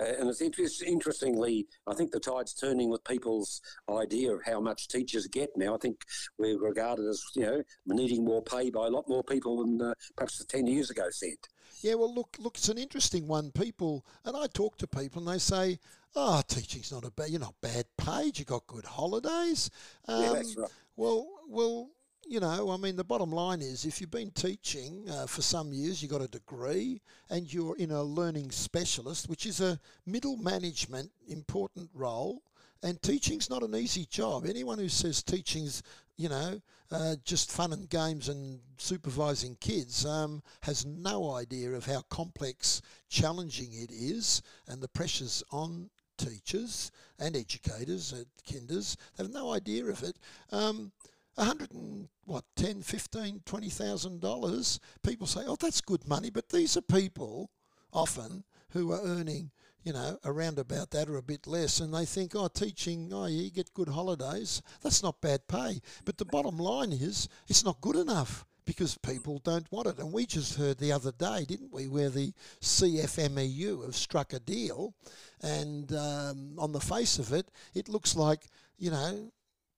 Uh, 0.00 0.04
and 0.18 0.28
it's 0.28 0.40
inter- 0.40 0.66
interestingly, 0.86 1.66
I 1.86 1.94
think 1.94 2.10
the 2.10 2.20
tide's 2.20 2.54
turning 2.54 2.90
with 2.90 3.04
people's 3.04 3.60
idea 3.90 4.32
of 4.32 4.40
how 4.44 4.60
much 4.60 4.88
teachers 4.88 5.26
get 5.28 5.50
now. 5.56 5.74
I 5.74 5.78
think 5.78 6.02
we're 6.38 6.58
regarded 6.58 7.06
as, 7.06 7.22
you 7.34 7.42
know, 7.42 7.62
needing 7.86 8.24
more 8.24 8.42
pay 8.42 8.70
by 8.70 8.86
a 8.86 8.90
lot 8.90 9.08
more 9.08 9.22
people 9.22 9.64
than 9.64 9.80
uh, 9.80 9.94
perhaps 10.16 10.44
10 10.44 10.66
years 10.66 10.90
ago 10.90 11.04
said. 11.10 11.36
Yeah, 11.82 11.94
well, 11.94 12.14
look, 12.14 12.36
look, 12.38 12.56
it's 12.56 12.68
an 12.68 12.78
interesting 12.78 13.26
one. 13.26 13.50
People, 13.50 14.06
and 14.24 14.36
I 14.36 14.46
talk 14.46 14.76
to 14.78 14.86
people, 14.86 15.20
and 15.20 15.28
they 15.28 15.38
say, 15.40 15.80
"Oh, 16.14 16.40
teaching's 16.46 16.92
not 16.92 17.04
a 17.04 17.10
bad. 17.10 17.30
You're 17.30 17.40
not 17.40 17.60
bad 17.60 17.86
paid. 17.96 18.38
You've 18.38 18.46
got 18.46 18.68
good 18.68 18.84
holidays." 18.84 19.68
Um, 20.06 20.22
yeah, 20.22 20.32
that's 20.32 20.56
right. 20.56 20.70
Well, 20.94 21.26
well, 21.48 21.90
you 22.26 22.40
know, 22.40 22.70
I 22.70 22.76
mean, 22.76 22.96
the 22.96 23.04
bottom 23.04 23.30
line 23.30 23.60
is 23.60 23.84
if 23.84 24.00
you've 24.00 24.10
been 24.10 24.30
teaching 24.30 25.04
uh, 25.10 25.26
for 25.26 25.42
some 25.42 25.72
years, 25.72 26.02
you've 26.02 26.12
got 26.12 26.22
a 26.22 26.28
degree, 26.28 27.00
and 27.30 27.52
you're 27.52 27.76
in 27.76 27.90
a 27.90 28.02
learning 28.02 28.50
specialist, 28.50 29.28
which 29.28 29.46
is 29.46 29.60
a 29.60 29.78
middle 30.06 30.36
management 30.36 31.10
important 31.28 31.90
role. 31.94 32.42
And 32.82 33.00
teaching's 33.00 33.48
not 33.48 33.62
an 33.62 33.76
easy 33.76 34.06
job. 34.06 34.44
Anyone 34.44 34.78
who 34.78 34.88
says 34.88 35.22
teaching's, 35.22 35.82
you 36.16 36.28
know, 36.28 36.60
uh, 36.90 37.14
just 37.24 37.52
fun 37.52 37.72
and 37.72 37.88
games 37.88 38.28
and 38.28 38.60
supervising 38.76 39.56
kids 39.60 40.04
um, 40.04 40.42
has 40.62 40.84
no 40.84 41.32
idea 41.34 41.70
of 41.70 41.86
how 41.86 42.02
complex, 42.10 42.82
challenging 43.08 43.72
it 43.72 43.90
is, 43.92 44.42
and 44.66 44.82
the 44.82 44.88
pressures 44.88 45.44
on 45.52 45.90
teachers 46.18 46.90
and 47.18 47.36
educators 47.36 48.12
at 48.12 48.26
kinders. 48.44 48.96
They 49.16 49.24
have 49.24 49.32
no 49.32 49.52
idea 49.52 49.86
of 49.86 50.02
it. 50.02 50.16
Um, 50.50 50.92
100 51.34 51.72
and 51.72 52.08
what 52.24 52.44
10 52.56 52.82
15 52.82 53.42
20000 53.44 54.20
dollars 54.20 54.78
people 55.02 55.26
say 55.26 55.40
oh 55.46 55.56
that's 55.56 55.80
good 55.80 56.06
money 56.06 56.30
but 56.30 56.48
these 56.48 56.76
are 56.76 56.82
people 56.82 57.50
often 57.92 58.44
who 58.70 58.92
are 58.92 59.02
earning 59.02 59.50
you 59.84 59.92
know, 59.92 60.18
around 60.24 60.58
about 60.58 60.90
that 60.90 61.08
or 61.08 61.16
a 61.16 61.22
bit 61.22 61.46
less, 61.46 61.80
and 61.80 61.92
they 61.92 62.04
think, 62.04 62.32
oh, 62.34 62.48
teaching, 62.48 63.10
oh, 63.12 63.26
you 63.26 63.50
get 63.50 63.74
good 63.74 63.88
holidays. 63.88 64.62
That's 64.80 65.02
not 65.02 65.20
bad 65.20 65.48
pay. 65.48 65.80
But 66.04 66.18
the 66.18 66.24
bottom 66.24 66.56
line 66.56 66.92
is, 66.92 67.28
it's 67.48 67.64
not 67.64 67.80
good 67.80 67.96
enough 67.96 68.46
because 68.64 68.96
people 68.98 69.40
don't 69.42 69.70
want 69.72 69.88
it. 69.88 69.98
And 69.98 70.12
we 70.12 70.24
just 70.24 70.56
heard 70.56 70.78
the 70.78 70.92
other 70.92 71.12
day, 71.12 71.44
didn't 71.46 71.72
we, 71.72 71.88
where 71.88 72.10
the 72.10 72.32
CFMEU 72.60 73.84
have 73.84 73.96
struck 73.96 74.32
a 74.32 74.38
deal, 74.38 74.94
and 75.42 75.92
um, 75.92 76.54
on 76.58 76.70
the 76.70 76.80
face 76.80 77.18
of 77.18 77.32
it, 77.32 77.50
it 77.74 77.88
looks 77.88 78.14
like, 78.14 78.46
you 78.78 78.90
know, 78.90 79.32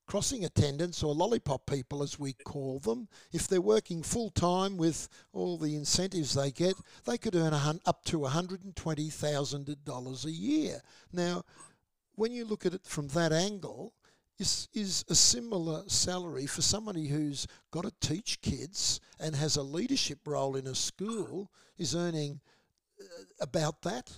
crossing 0.07 0.45
attendants 0.45 1.03
or 1.03 1.15
lollipop 1.15 1.67
people, 1.67 2.03
as 2.03 2.19
we 2.19 2.33
call 2.33 2.79
them, 2.79 3.09
if 3.33 3.49
they're 3.49 3.61
working 3.61 4.03
full 4.03 4.31
time 4.31 4.77
with 4.77 5.09
all 5.33 5.57
the 5.57 5.75
incentives 5.75 6.35
they 6.35 6.51
get, 6.51 6.75
they 7.05 7.19
could 7.19 7.35
earn 7.35 7.81
up 7.87 8.05
to 8.05 8.19
$120,000 8.19 10.25
a 10.25 10.31
year. 10.31 10.81
Now, 11.13 11.43
when 12.15 12.33
you 12.33 12.45
look 12.45 12.67
at 12.67 12.75
it 12.75 12.85
from 12.85 13.09
that 13.09 13.33
angle, 13.33 13.95
is, 14.39 14.69
is 14.75 15.05
a 15.09 15.15
similar 15.15 15.85
salary 15.87 16.47
for 16.47 16.61
somebody 16.61 17.07
who's 17.07 17.47
got 17.71 17.85
to 17.85 17.93
teach 18.01 18.41
kids 18.41 19.01
and 19.21 19.37
has 19.37 19.57
a 19.57 19.63
leadership 19.63 20.19
role 20.27 20.57
in 20.57 20.67
a 20.67 20.75
school 20.75 21.53
is 21.79 21.95
earning 21.95 22.41
uh, 23.01 23.05
about 23.41 23.81
that? 23.83 24.11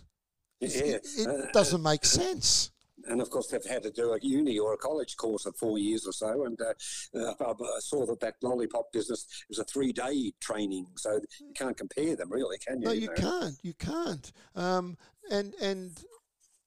Yeah. 0.60 0.68
It, 0.68 1.06
it 1.16 1.52
doesn't 1.52 1.82
make 1.82 2.06
sense 2.06 2.70
and 3.08 3.20
of 3.20 3.30
course 3.30 3.48
they've 3.48 3.64
had 3.64 3.82
to 3.82 3.90
do 3.90 4.12
a 4.12 4.18
uni 4.20 4.58
or 4.58 4.72
a 4.72 4.76
college 4.76 5.16
course 5.16 5.46
of 5.46 5.56
four 5.56 5.78
years 5.78 6.06
or 6.06 6.12
so. 6.12 6.44
And 6.44 6.58
uh, 6.60 6.74
uh, 7.18 7.34
I 7.50 7.80
saw 7.80 8.06
that 8.06 8.20
that 8.20 8.34
lollipop 8.42 8.92
business 8.92 9.26
is 9.50 9.58
a 9.58 9.64
three-day 9.64 10.32
training, 10.40 10.86
so 10.96 11.20
you 11.40 11.52
can't 11.54 11.76
compare 11.76 12.16
them, 12.16 12.30
really, 12.30 12.58
can 12.58 12.80
you? 12.80 12.86
No, 12.86 12.92
you, 12.92 13.02
you 13.02 13.06
know? 13.08 13.14
can't. 13.14 13.54
You 13.62 13.74
can't. 13.74 14.32
Um, 14.54 14.96
and 15.30 15.54
and 15.60 15.92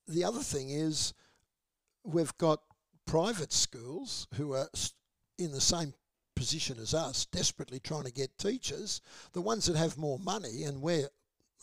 the 0.07 0.23
other 0.23 0.41
thing 0.41 0.69
is, 0.71 1.13
we've 2.03 2.35
got 2.37 2.61
private 3.05 3.53
schools 3.53 4.27
who 4.35 4.53
are 4.53 4.69
in 5.37 5.51
the 5.51 5.61
same 5.61 5.93
position 6.35 6.77
as 6.79 6.93
us, 6.93 7.25
desperately 7.25 7.79
trying 7.79 8.03
to 8.03 8.11
get 8.11 8.37
teachers. 8.37 9.01
The 9.33 9.41
ones 9.41 9.65
that 9.65 9.75
have 9.75 9.97
more 9.97 10.19
money, 10.19 10.63
and 10.63 10.81
we're 10.81 11.09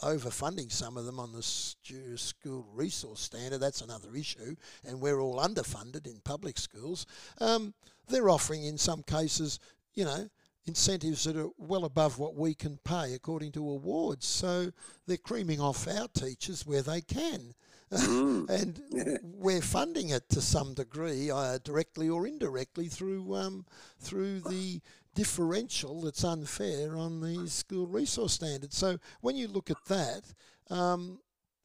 overfunding 0.03 0.71
some 0.71 0.97
of 0.97 1.05
them 1.05 1.19
on 1.19 1.33
the 1.33 1.43
school 1.43 2.67
resource 2.75 3.21
standard. 3.21 3.59
That's 3.59 3.81
another 3.81 4.15
issue, 4.15 4.57
and 4.85 5.01
we're 5.01 5.21
all 5.21 5.39
underfunded 5.39 6.07
in 6.07 6.21
public 6.25 6.59
schools. 6.59 7.07
Um, 7.41 7.75
they're 8.09 8.29
offering, 8.29 8.65
in 8.65 8.79
some 8.79 9.03
cases, 9.03 9.59
you 9.95 10.05
know, 10.05 10.29
incentives 10.67 11.25
that 11.25 11.37
are 11.37 11.51
well 11.59 11.85
above 11.85 12.19
what 12.19 12.35
we 12.35 12.55
can 12.55 12.79
pay 12.85 13.15
according 13.15 13.53
to 13.53 13.61
awards. 13.61 14.27
So 14.27 14.73
they're 15.07 15.17
creaming 15.17 15.61
off 15.61 15.89
our 15.89 16.09
teachers 16.09 16.67
where 16.67 16.83
they 16.83 17.01
can. 17.01 17.55
Mm. 17.93 18.51
and 18.51 19.21
we're 19.23 19.63
funding 19.63 20.11
it 20.11 20.29
to 20.31 20.41
some 20.41 20.75
degree, 20.75 21.31
uh, 21.31 21.59
directly 21.63 22.09
or 22.09 22.27
indirectly, 22.27 22.89
through 22.89 23.35
um, 23.37 23.65
through 24.01 24.41
the 24.41 24.81
differential 25.17 26.03
that's 26.03 26.23
unfair 26.23 26.97
on 26.97 27.21
the 27.21 27.49
school 27.49 27.87
resource 27.87 28.35
standards. 28.35 28.77
So 28.77 28.99
when 29.23 29.35
you 29.35 29.49
look 29.49 29.71
at 29.71 29.85
that, 29.89 30.23
um, 30.71 31.19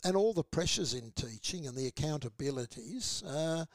and 0.03 0.15
all 0.15 0.33
the 0.33 0.43
pressures 0.43 0.93
in 0.95 1.11
teaching 1.11 1.67
and 1.67 1.77
the 1.77 1.91
accountabilities, 1.91 3.23
uh, 3.27 3.65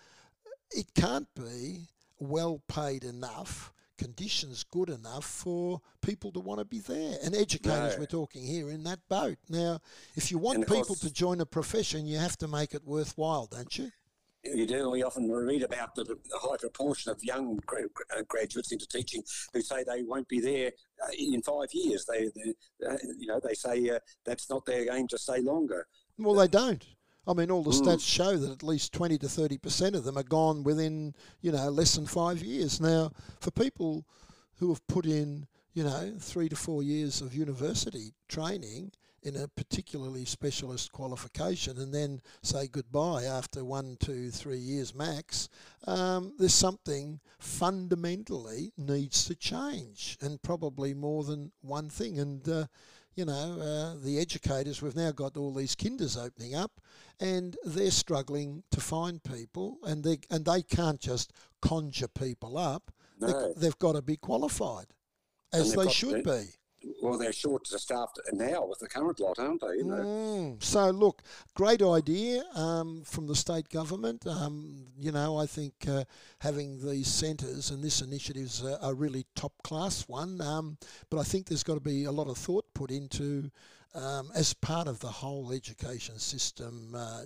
it 0.73 0.87
can't 0.95 1.28
be 1.37 1.87
well 2.18 2.62
paid 2.66 3.04
enough, 3.04 3.73
conditions 3.99 4.64
good 4.64 4.88
enough 4.88 5.25
for 5.25 5.80
people 6.00 6.33
to 6.33 6.40
want 6.40 6.59
to 6.59 6.64
be 6.64 6.80
there. 6.80 7.18
And 7.23 7.35
educators, 7.37 7.95
no. 7.95 8.00
we're 8.00 8.06
talking 8.06 8.45
here, 8.45 8.71
in 8.71 8.83
that 8.85 9.00
boat. 9.09 9.37
Now, 9.49 9.78
if 10.16 10.30
you 10.30 10.38
want 10.38 10.66
people 10.66 10.97
to 10.97 11.12
join 11.12 11.40
a 11.40 11.47
profession, 11.47 12.06
you 12.06 12.18
have 12.18 12.37
to 12.38 12.49
make 12.49 12.75
it 12.75 12.83
worthwhile, 12.85 13.47
don't 13.47 13.78
you? 13.78 13.92
You 14.54 14.66
do. 14.66 14.90
We 14.90 15.02
often 15.02 15.30
read 15.30 15.62
about 15.62 15.94
the, 15.94 16.04
the 16.04 16.18
high 16.38 16.56
proportion 16.58 17.12
of 17.12 17.22
young 17.22 17.58
gra- 17.66 17.82
uh, 18.16 18.22
graduates 18.28 18.72
into 18.72 18.86
teaching 18.86 19.22
who 19.52 19.60
say 19.60 19.84
they 19.84 20.02
won't 20.02 20.28
be 20.28 20.40
there 20.40 20.72
uh, 21.02 21.10
in 21.18 21.42
five 21.42 21.68
years. 21.72 22.06
They, 22.06 22.30
they 22.34 22.88
uh, 22.88 22.96
you 23.18 23.26
know, 23.26 23.40
they 23.42 23.54
say 23.54 23.90
uh, 23.90 23.98
that's 24.24 24.50
not 24.50 24.66
their 24.66 24.94
aim 24.94 25.08
to 25.08 25.18
stay 25.18 25.40
longer. 25.40 25.86
Well, 26.18 26.34
they 26.34 26.48
don't. 26.48 26.84
I 27.26 27.32
mean, 27.34 27.50
all 27.50 27.62
the 27.62 27.70
mm. 27.70 27.82
stats 27.82 28.06
show 28.06 28.36
that 28.36 28.50
at 28.50 28.62
least 28.62 28.92
20 28.92 29.18
to 29.18 29.26
30% 29.26 29.94
of 29.94 30.04
them 30.04 30.16
are 30.16 30.22
gone 30.22 30.62
within, 30.62 31.14
you 31.40 31.50
know, 31.50 31.68
less 31.70 31.96
than 31.96 32.06
five 32.06 32.42
years. 32.42 32.80
Now, 32.80 33.10
for 33.40 33.50
people 33.50 34.06
who 34.58 34.68
have 34.68 34.86
put 34.86 35.06
in, 35.06 35.46
you 35.74 35.82
know, 35.82 36.14
three 36.20 36.48
to 36.48 36.56
four 36.56 36.82
years 36.82 37.20
of 37.20 37.34
university 37.34 38.14
training 38.28 38.92
in 39.26 39.35
a 39.35 39.49
particularly 39.49 40.25
specialist 40.25 40.92
qualification 40.92 41.78
and 41.78 41.92
then 41.92 42.21
say 42.42 42.68
goodbye 42.68 43.25
after 43.25 43.64
one, 43.64 43.97
two, 43.99 44.30
three 44.30 44.56
years 44.56 44.95
max, 44.95 45.49
um, 45.88 46.33
there's 46.38 46.54
something 46.54 47.18
fundamentally 47.40 48.73
needs 48.78 49.25
to 49.25 49.35
change 49.35 50.16
and 50.21 50.40
probably 50.42 50.95
more 50.95 51.25
than 51.25 51.50
one 51.61 51.88
thing. 51.88 52.21
And, 52.21 52.49
uh, 52.49 52.66
you 53.16 53.25
know, 53.25 53.59
uh, 53.61 54.00
the 54.00 54.21
educators, 54.21 54.80
we've 54.80 54.95
now 54.95 55.11
got 55.11 55.37
all 55.37 55.52
these 55.52 55.75
kinders 55.75 56.16
opening 56.16 56.54
up 56.54 56.80
and 57.18 57.56
they're 57.64 57.90
struggling 57.90 58.62
to 58.71 58.80
find 58.80 59.21
people 59.25 59.78
and 59.83 60.04
they, 60.04 60.18
and 60.30 60.45
they 60.45 60.62
can't 60.62 61.00
just 61.00 61.33
conjure 61.61 62.09
people 62.09 62.56
up. 62.56 62.92
No. 63.18 63.54
They, 63.54 63.66
have 63.66 63.78
got 63.80 63.97
to 63.97 64.02
be 64.02 64.18
qualified, 64.18 64.87
as 65.52 65.73
they 65.73 65.88
should 65.88 66.23
be 66.23 66.45
well, 67.02 67.18
they're 67.18 67.32
short 67.32 67.66
staffed 67.66 68.20
now 68.32 68.66
with 68.66 68.78
the 68.78 68.88
current 68.88 69.20
lot, 69.20 69.38
aren't 69.38 69.60
they? 69.60 69.82
Mm. 69.82 70.62
So, 70.62 70.90
look, 70.90 71.22
great 71.54 71.82
idea 71.82 72.42
um, 72.54 73.02
from 73.04 73.26
the 73.26 73.34
state 73.34 73.68
government. 73.68 74.26
Um, 74.26 74.86
you 74.98 75.12
know, 75.12 75.36
I 75.36 75.46
think 75.46 75.74
uh, 75.88 76.04
having 76.40 76.84
these 76.86 77.08
centres 77.08 77.70
and 77.70 77.82
this 77.82 78.00
initiative 78.00 78.42
is 78.42 78.62
a, 78.62 78.78
a, 78.82 78.94
really 78.94 79.26
top 79.34 79.52
class 79.62 80.08
one. 80.08 80.40
Um, 80.40 80.78
but 81.10 81.18
I 81.18 81.22
think 81.22 81.46
there's 81.46 81.62
got 81.62 81.74
to 81.74 81.80
be 81.80 82.04
a 82.04 82.12
lot 82.12 82.28
of 82.28 82.38
thought 82.38 82.64
put 82.74 82.90
into, 82.90 83.50
um, 83.94 84.30
as 84.34 84.54
part 84.54 84.88
of 84.88 85.00
the 85.00 85.08
whole 85.08 85.52
education 85.52 86.18
system 86.18 86.94
uh, 86.94 87.22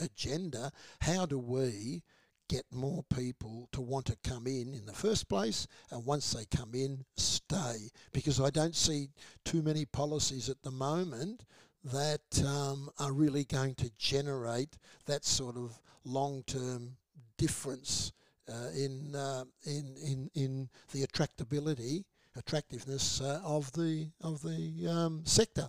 agenda, 0.00 0.70
how 1.00 1.26
do 1.26 1.38
we 1.38 2.02
get 2.48 2.64
more 2.70 3.04
people 3.14 3.68
to 3.72 3.80
want 3.80 4.06
to 4.06 4.16
come 4.28 4.46
in 4.46 4.74
in 4.74 4.86
the 4.86 4.92
first 4.92 5.28
place, 5.28 5.66
and 5.90 6.04
once 6.04 6.32
they 6.32 6.44
come 6.56 6.74
in, 6.74 7.04
stay. 7.16 7.90
Because 8.12 8.40
I 8.40 8.50
don't 8.50 8.76
see 8.76 9.10
too 9.44 9.62
many 9.62 9.84
policies 9.84 10.48
at 10.48 10.62
the 10.62 10.70
moment 10.70 11.44
that 11.84 12.44
um, 12.46 12.90
are 12.98 13.12
really 13.12 13.44
going 13.44 13.74
to 13.76 13.90
generate 13.98 14.76
that 15.06 15.24
sort 15.24 15.56
of 15.56 15.78
long-term 16.04 16.96
difference 17.36 18.12
uh, 18.48 18.68
in, 18.76 19.14
uh, 19.14 19.44
in 19.64 19.94
in 20.02 20.30
in 20.34 20.68
the 20.92 21.06
attractability, 21.06 22.04
attractiveness 22.36 23.20
uh, 23.20 23.40
of 23.44 23.72
the 23.72 24.08
of 24.20 24.42
the 24.42 24.86
um, 24.88 25.22
sector. 25.24 25.68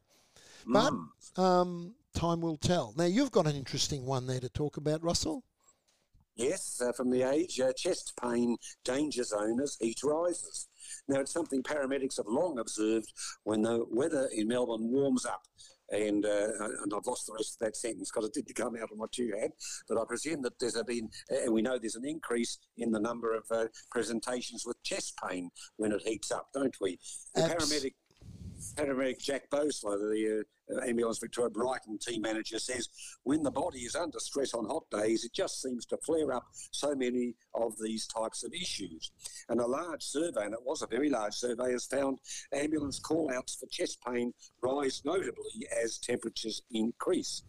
But 0.67 0.93
mm. 0.93 1.41
um, 1.41 1.95
time 2.13 2.41
will 2.41 2.57
tell. 2.57 2.93
Now 2.97 3.05
you've 3.05 3.31
got 3.31 3.47
an 3.47 3.55
interesting 3.55 4.05
one 4.05 4.27
there 4.27 4.39
to 4.39 4.49
talk 4.49 4.77
about, 4.77 5.03
Russell. 5.03 5.43
Yes, 6.35 6.81
uh, 6.85 6.91
from 6.91 7.11
the 7.11 7.23
age, 7.23 7.59
uh, 7.61 7.71
chest 7.73 8.13
pain 8.21 8.57
danger 8.83 9.23
zone 9.23 9.61
as 9.61 9.77
heat 9.79 10.03
rises. 10.03 10.67
Now, 11.07 11.21
it's 11.21 11.31
something 11.31 11.63
paramedics 11.63 12.17
have 12.17 12.27
long 12.27 12.59
observed 12.59 13.11
when 13.43 13.61
the 13.61 13.85
weather 13.89 14.29
in 14.33 14.47
Melbourne 14.47 14.91
warms 14.91 15.25
up. 15.25 15.41
And, 15.91 16.25
uh, 16.25 16.47
and 16.83 16.93
I've 16.95 17.05
lost 17.05 17.27
the 17.27 17.33
rest 17.33 17.55
of 17.55 17.65
that 17.65 17.77
sentence 17.77 18.11
because 18.11 18.27
it 18.27 18.33
didn't 18.33 18.55
come 18.55 18.75
out 18.75 18.91
on 18.91 18.97
what 18.97 19.17
you 19.17 19.35
had. 19.39 19.51
But 19.87 19.99
I 19.99 20.03
presume 20.05 20.41
that 20.41 20.59
there's 20.59 20.81
been, 20.83 21.09
and 21.29 21.53
we 21.53 21.61
know 21.61 21.77
there's 21.77 21.95
an 21.95 22.07
increase 22.07 22.57
in 22.77 22.91
the 22.91 22.99
number 22.99 23.35
of 23.35 23.43
uh, 23.51 23.67
presentations 23.91 24.63
with 24.65 24.81
chest 24.83 25.13
pain 25.23 25.51
when 25.77 25.91
it 25.91 26.01
heats 26.03 26.31
up, 26.31 26.49
don't 26.53 26.75
we? 26.81 26.97
The 27.35 27.41
paramedic 27.41 27.93
paramedic 28.75 29.19
Jack 29.19 29.49
Bosler, 29.49 29.97
the 29.97 30.45
uh, 30.71 30.85
Ambulance 30.85 31.19
Victoria 31.19 31.49
Brighton 31.49 31.97
team 31.97 32.21
manager, 32.21 32.59
says 32.59 32.89
when 33.23 33.43
the 33.43 33.51
body 33.51 33.79
is 33.79 33.95
under 33.95 34.19
stress 34.19 34.53
on 34.53 34.65
hot 34.65 34.83
days, 34.91 35.23
it 35.23 35.33
just 35.33 35.61
seems 35.61 35.85
to 35.87 35.97
flare 35.97 36.33
up 36.33 36.45
so 36.71 36.95
many 36.95 37.35
of 37.53 37.73
these 37.81 38.07
types 38.07 38.43
of 38.43 38.53
issues. 38.53 39.11
And 39.49 39.59
a 39.59 39.65
large 39.65 40.03
survey, 40.03 40.45
and 40.45 40.53
it 40.53 40.63
was 40.63 40.81
a 40.81 40.87
very 40.87 41.09
large 41.09 41.33
survey, 41.33 41.71
has 41.71 41.85
found 41.85 42.19
ambulance 42.53 42.99
call 42.99 43.31
outs 43.33 43.55
for 43.55 43.67
chest 43.67 43.99
pain 44.05 44.33
rise 44.61 45.01
notably 45.05 45.67
as 45.83 45.97
temperatures 45.97 46.61
increase. 46.71 47.43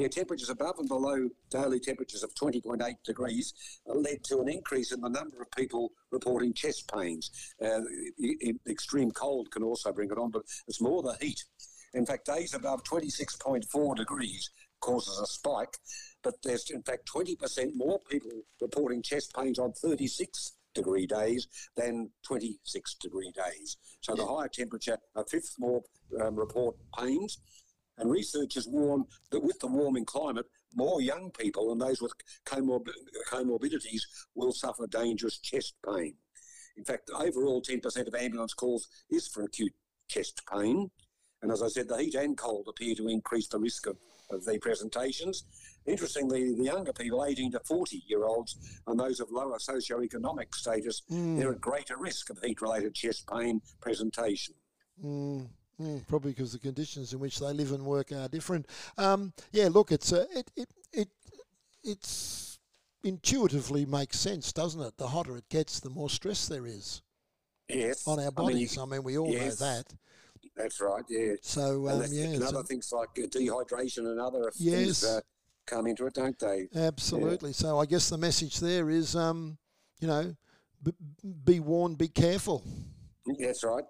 Yeah, 0.00 0.08
temperatures 0.08 0.48
above 0.48 0.78
and 0.78 0.88
below 0.88 1.28
daily 1.50 1.78
temperatures 1.78 2.22
of 2.22 2.34
20.8 2.34 2.94
degrees 3.04 3.52
led 3.84 4.24
to 4.24 4.40
an 4.40 4.48
increase 4.48 4.92
in 4.92 5.02
the 5.02 5.10
number 5.10 5.42
of 5.42 5.50
people 5.50 5.92
reporting 6.10 6.54
chest 6.54 6.90
pains. 6.90 7.30
Uh, 7.62 7.80
extreme 8.66 9.10
cold 9.10 9.50
can 9.50 9.62
also 9.62 9.92
bring 9.92 10.10
it 10.10 10.16
on, 10.16 10.30
but 10.30 10.40
it's 10.66 10.80
more 10.80 11.02
the 11.02 11.14
heat. 11.20 11.44
In 11.92 12.06
fact, 12.06 12.24
days 12.24 12.54
above 12.54 12.82
26.4 12.84 13.94
degrees 13.94 14.48
causes 14.80 15.20
a 15.20 15.26
spike, 15.26 15.76
but 16.22 16.32
there's 16.42 16.70
in 16.70 16.82
fact 16.82 17.06
20% 17.14 17.72
more 17.74 18.00
people 18.10 18.30
reporting 18.62 19.02
chest 19.02 19.34
pains 19.36 19.58
on 19.58 19.72
36 19.72 20.52
degree 20.74 21.06
days 21.06 21.46
than 21.76 22.08
26 22.22 22.94
degree 22.94 23.32
days. 23.32 23.76
So 24.00 24.14
the 24.14 24.24
higher 24.24 24.48
temperature, 24.48 24.96
a 25.14 25.26
fifth 25.26 25.56
more 25.58 25.82
um, 26.22 26.36
report 26.36 26.76
pains. 26.98 27.38
And 28.00 28.10
researchers 28.10 28.66
warn 28.66 29.04
that 29.30 29.42
with 29.42 29.60
the 29.60 29.66
warming 29.66 30.06
climate, 30.06 30.46
more 30.74 31.02
young 31.02 31.30
people 31.30 31.70
and 31.70 31.80
those 31.80 32.00
with 32.00 32.12
comorb- 32.46 32.88
comorbidities 33.30 34.02
will 34.34 34.52
suffer 34.52 34.86
dangerous 34.86 35.38
chest 35.38 35.74
pain. 35.86 36.14
In 36.76 36.84
fact, 36.84 37.10
overall, 37.14 37.60
10% 37.60 38.08
of 38.08 38.14
ambulance 38.14 38.54
calls 38.54 38.88
is 39.10 39.28
for 39.28 39.44
acute 39.44 39.74
chest 40.08 40.40
pain. 40.50 40.90
And 41.42 41.52
as 41.52 41.62
I 41.62 41.68
said, 41.68 41.88
the 41.88 41.98
heat 41.98 42.14
and 42.14 42.36
cold 42.36 42.68
appear 42.68 42.94
to 42.94 43.08
increase 43.08 43.48
the 43.48 43.58
risk 43.58 43.86
of, 43.86 43.98
of 44.30 44.44
the 44.46 44.58
presentations. 44.58 45.44
Interestingly, 45.86 46.54
the 46.54 46.64
younger 46.64 46.92
people, 46.92 47.24
18 47.24 47.52
to 47.52 47.60
40 47.60 48.02
year 48.06 48.24
olds, 48.24 48.56
and 48.86 48.98
those 48.98 49.20
of 49.20 49.30
lower 49.30 49.58
socioeconomic 49.58 50.54
status, 50.54 51.02
mm. 51.10 51.38
they're 51.38 51.52
at 51.52 51.60
greater 51.60 51.98
risk 51.98 52.30
of 52.30 52.38
heat 52.42 52.62
related 52.62 52.94
chest 52.94 53.28
pain 53.30 53.60
presentation. 53.80 54.54
Mm. 55.04 55.48
Mm, 55.80 56.06
probably 56.06 56.32
because 56.32 56.52
the 56.52 56.58
conditions 56.58 57.14
in 57.14 57.20
which 57.20 57.38
they 57.38 57.52
live 57.52 57.72
and 57.72 57.84
work 57.84 58.12
are 58.12 58.28
different. 58.28 58.66
Um, 58.98 59.32
yeah, 59.50 59.68
look, 59.70 59.92
it's 59.92 60.12
a, 60.12 60.26
it, 60.36 60.50
it 60.54 60.68
it 60.92 61.08
it's 61.82 62.58
intuitively 63.02 63.86
makes 63.86 64.18
sense, 64.18 64.52
doesn't 64.52 64.80
it? 64.80 64.98
The 64.98 65.08
hotter 65.08 65.38
it 65.38 65.48
gets, 65.48 65.80
the 65.80 65.88
more 65.88 66.10
stress 66.10 66.48
there 66.48 66.66
is. 66.66 67.00
Yes. 67.68 68.06
On 68.06 68.20
our 68.20 68.30
bodies. 68.30 68.76
I 68.76 68.82
mean, 68.82 68.90
you, 68.90 68.92
I 68.92 68.96
mean 68.96 69.04
we 69.04 69.18
all 69.18 69.32
yes. 69.32 69.60
know 69.60 69.66
that. 69.66 69.84
That's 70.54 70.80
right. 70.80 71.04
Yeah. 71.08 71.34
So 71.40 71.88
um, 71.88 72.04
yeah, 72.10 72.24
and 72.24 72.42
other 72.42 72.58
so, 72.58 72.62
things 72.62 72.92
like 72.92 73.08
uh, 73.16 73.26
dehydration 73.28 74.10
and 74.10 74.20
other 74.20 74.52
yes. 74.58 74.74
things 74.74 75.04
uh, 75.04 75.20
come 75.66 75.86
into 75.86 76.04
it, 76.06 76.14
don't 76.14 76.38
they? 76.38 76.68
Absolutely. 76.74 77.50
Yeah. 77.50 77.54
So 77.54 77.78
I 77.78 77.86
guess 77.86 78.10
the 78.10 78.18
message 78.18 78.60
there 78.60 78.90
is, 78.90 79.16
um, 79.16 79.56
you 79.98 80.08
know, 80.08 80.34
b- 80.82 80.92
be 81.44 81.60
warned, 81.60 81.96
be 81.96 82.08
careful. 82.08 82.64
That's 83.38 83.64
right 83.64 83.84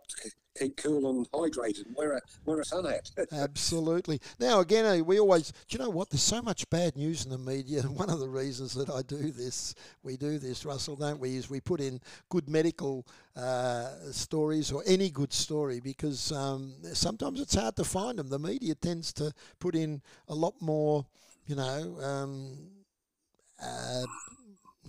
keep 0.58 0.76
cool 0.76 1.08
and 1.10 1.30
hydrated 1.32 1.86
and 1.86 1.96
wear 1.96 2.16
a, 2.16 2.20
wear 2.44 2.60
a 2.60 2.64
sun 2.64 2.84
hat. 2.84 3.10
Absolutely. 3.32 4.20
Now, 4.38 4.60
again, 4.60 4.84
eh, 4.84 5.00
we 5.00 5.20
always, 5.20 5.52
do 5.68 5.76
you 5.76 5.78
know 5.78 5.90
what? 5.90 6.10
There's 6.10 6.22
so 6.22 6.42
much 6.42 6.68
bad 6.70 6.96
news 6.96 7.24
in 7.24 7.30
the 7.30 7.38
media. 7.38 7.82
One 7.82 8.10
of 8.10 8.20
the 8.20 8.28
reasons 8.28 8.74
that 8.74 8.90
I 8.90 9.02
do 9.02 9.30
this, 9.30 9.74
we 10.02 10.16
do 10.16 10.38
this, 10.38 10.64
Russell, 10.64 10.96
don't 10.96 11.20
we, 11.20 11.36
is 11.36 11.50
we 11.50 11.60
put 11.60 11.80
in 11.80 12.00
good 12.28 12.48
medical 12.48 13.06
uh, 13.36 13.88
stories 14.10 14.72
or 14.72 14.82
any 14.86 15.10
good 15.10 15.32
story 15.32 15.80
because 15.80 16.32
um, 16.32 16.74
sometimes 16.92 17.40
it's 17.40 17.54
hard 17.54 17.76
to 17.76 17.84
find 17.84 18.18
them. 18.18 18.28
The 18.28 18.38
media 18.38 18.74
tends 18.74 19.12
to 19.14 19.32
put 19.58 19.74
in 19.74 20.02
a 20.28 20.34
lot 20.34 20.54
more, 20.60 21.06
you 21.46 21.56
know, 21.56 21.96
um, 22.02 22.58
uh, 23.62 24.02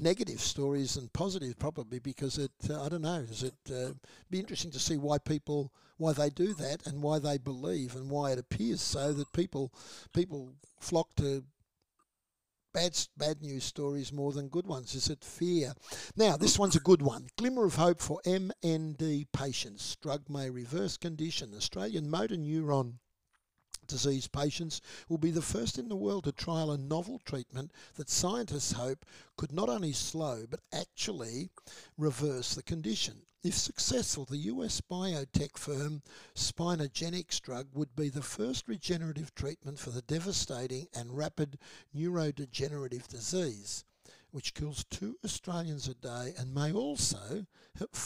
negative 0.01 0.41
stories 0.41 0.95
than 0.95 1.07
positive, 1.09 1.57
probably 1.59 1.99
because 1.99 2.37
it. 2.37 2.51
Uh, 2.69 2.83
I 2.83 2.89
don't 2.89 3.03
know. 3.03 3.25
Is 3.29 3.43
it 3.43 3.55
uh, 3.73 3.93
be 4.29 4.39
interesting 4.39 4.71
to 4.71 4.79
see 4.79 4.97
why 4.97 5.19
people 5.19 5.71
why 5.97 6.13
they 6.13 6.29
do 6.29 6.53
that 6.55 6.87
and 6.87 7.01
why 7.01 7.19
they 7.19 7.37
believe 7.37 7.95
and 7.95 8.09
why 8.09 8.31
it 8.31 8.39
appears 8.39 8.81
so 8.81 9.13
that 9.13 9.31
people 9.33 9.71
people 10.13 10.53
flock 10.79 11.15
to 11.15 11.43
bad 12.73 12.97
bad 13.17 13.41
news 13.41 13.63
stories 13.63 14.11
more 14.11 14.31
than 14.31 14.47
good 14.47 14.65
ones. 14.65 14.95
Is 14.95 15.09
it 15.09 15.23
fear? 15.23 15.73
Now 16.15 16.37
this 16.37 16.57
one's 16.57 16.75
a 16.75 16.79
good 16.79 17.01
one. 17.01 17.27
Glimmer 17.37 17.65
of 17.65 17.75
hope 17.75 18.01
for 18.01 18.19
MND 18.25 19.27
patients. 19.31 19.95
Drug 20.01 20.29
may 20.29 20.49
reverse 20.49 20.97
condition. 20.97 21.53
Australian 21.55 22.09
motor 22.09 22.35
neuron 22.35 22.95
disease 23.91 24.27
patients 24.27 24.81
will 25.07 25.19
be 25.19 25.29
the 25.29 25.41
first 25.41 25.77
in 25.77 25.87
the 25.87 25.95
world 25.95 26.23
to 26.23 26.31
trial 26.31 26.71
a 26.71 26.77
novel 26.77 27.21
treatment 27.23 27.71
that 27.95 28.09
scientists 28.09 28.71
hope 28.71 29.05
could 29.37 29.51
not 29.51 29.69
only 29.69 29.91
slow 29.91 30.45
but 30.49 30.61
actually 30.73 31.51
reverse 31.97 32.55
the 32.55 32.63
condition. 32.63 33.21
If 33.43 33.55
successful, 33.55 34.25
the 34.25 34.37
US 34.37 34.81
biotech 34.81 35.57
firm 35.57 36.01
Spinogenix 36.35 37.39
drug 37.41 37.67
would 37.73 37.95
be 37.95 38.09
the 38.09 38.21
first 38.21 38.67
regenerative 38.67 39.35
treatment 39.35 39.77
for 39.77 39.89
the 39.91 40.01
devastating 40.01 40.87
and 40.95 41.15
rapid 41.15 41.59
neurodegenerative 41.95 43.07
disease 43.07 43.83
which 44.31 44.53
kills 44.53 44.85
two 44.89 45.17
Australians 45.23 45.87
a 45.87 45.93
day 45.93 46.33
and 46.37 46.53
may 46.53 46.71
also 46.71 47.45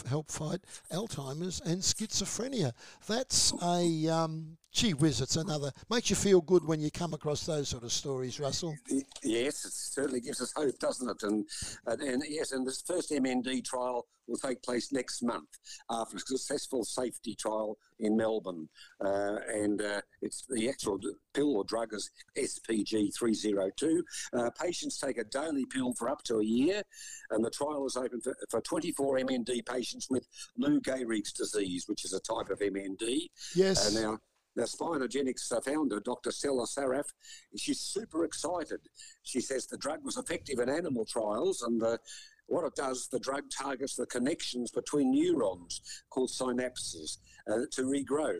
help 0.07 0.31
fight 0.31 0.61
Alzheimer's 0.91 1.61
and 1.61 1.81
schizophrenia. 1.81 2.73
That's 3.07 3.53
a 3.61 4.07
um, 4.09 4.57
gee 4.75 4.93
whiz, 4.93 5.21
it's 5.21 5.37
another 5.37 5.71
makes 5.89 6.09
you 6.09 6.15
feel 6.17 6.41
good 6.41 6.65
when 6.65 6.81
you 6.81 6.91
come 6.91 7.13
across 7.13 7.45
those 7.45 7.69
sort 7.69 7.83
of 7.83 7.91
stories, 7.91 8.39
Russell. 8.41 8.75
Yes, 9.23 9.63
it 9.63 9.71
certainly 9.71 10.19
gives 10.19 10.41
us 10.41 10.51
hope, 10.55 10.77
doesn't 10.79 11.09
it? 11.09 11.23
And 11.23 11.47
and, 11.87 12.01
and 12.01 12.23
yes, 12.27 12.51
and 12.51 12.67
this 12.67 12.81
first 12.81 13.09
MND 13.09 13.63
trial 13.63 14.05
will 14.27 14.37
take 14.37 14.61
place 14.63 14.91
next 14.91 15.21
month 15.23 15.47
after 15.89 16.17
a 16.17 16.19
successful 16.19 16.83
safety 16.83 17.35
trial 17.35 17.77
in 17.99 18.17
Melbourne, 18.17 18.67
uh, 19.03 19.37
and 19.47 19.81
uh, 19.81 20.01
it's 20.21 20.45
the 20.49 20.67
actual 20.67 20.99
pill 21.33 21.55
or 21.55 21.63
drug 21.63 21.93
is 21.93 22.11
SPG 22.37 23.15
302. 23.17 24.03
Uh, 24.33 24.49
patients 24.61 24.99
take 24.99 25.17
a 25.17 25.23
daily 25.23 25.65
pill 25.67 25.93
for 25.93 26.09
up 26.09 26.21
to 26.23 26.39
a 26.39 26.43
year, 26.43 26.83
and 27.31 27.45
the 27.45 27.49
trial 27.49 27.85
is 27.85 27.95
open 27.95 28.19
for, 28.19 28.35
for 28.49 28.59
24 28.59 29.19
MND 29.19 29.65
patients 29.65 30.07
with 30.09 30.27
Lou 30.57 30.81
Gehrig's 30.81 31.31
disease, 31.31 31.85
which 31.87 32.03
is 32.03 32.11
a 32.11 32.19
type 32.19 32.49
of 32.49 32.59
MND. 32.59 33.29
Yes. 33.55 33.95
Uh, 33.95 34.17
now, 34.55 34.63
Spinogenix 34.63 35.51
founder, 35.63 35.99
Dr. 35.99 36.31
Stella 36.31 36.65
Sarraf, 36.65 37.11
she's 37.57 37.79
super 37.81 38.23
excited. 38.23 38.79
She 39.23 39.41
says 39.41 39.67
the 39.67 39.77
drug 39.77 39.99
was 40.03 40.17
effective 40.17 40.59
in 40.59 40.69
animal 40.69 41.05
trials 41.05 41.61
and 41.61 41.81
the 41.81 41.99
what 42.47 42.65
it 42.65 42.75
does, 42.75 43.07
the 43.07 43.19
drug 43.19 43.43
targets 43.49 43.95
the 43.95 44.05
connections 44.05 44.71
between 44.71 45.11
neurons 45.11 45.81
called 46.09 46.29
synapses 46.29 47.17
uh, 47.49 47.61
to 47.71 47.83
regrow. 47.83 48.37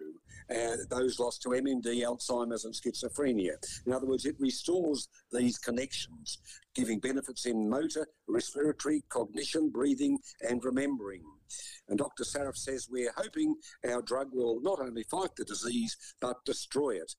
Uh, 0.49 0.77
those 0.89 1.19
lost 1.19 1.41
to 1.41 1.49
MND, 1.49 2.03
Alzheimer's, 2.03 2.65
and 2.65 2.73
schizophrenia. 2.73 3.55
In 3.85 3.93
other 3.93 4.05
words, 4.05 4.25
it 4.25 4.35
restores 4.39 5.07
these 5.31 5.57
connections, 5.57 6.39
giving 6.75 6.99
benefits 6.99 7.45
in 7.45 7.69
motor, 7.69 8.07
respiratory, 8.27 9.03
cognition, 9.09 9.69
breathing, 9.69 10.19
and 10.47 10.63
remembering. 10.63 11.23
And 11.87 11.97
Dr. 11.97 12.23
Sarraf 12.23 12.57
says 12.57 12.87
we're 12.89 13.13
hoping 13.15 13.55
our 13.87 14.01
drug 14.01 14.29
will 14.33 14.59
not 14.61 14.79
only 14.79 15.03
fight 15.03 15.35
the 15.37 15.45
disease 15.45 15.95
but 16.19 16.43
destroy 16.45 16.91
it. 16.95 17.13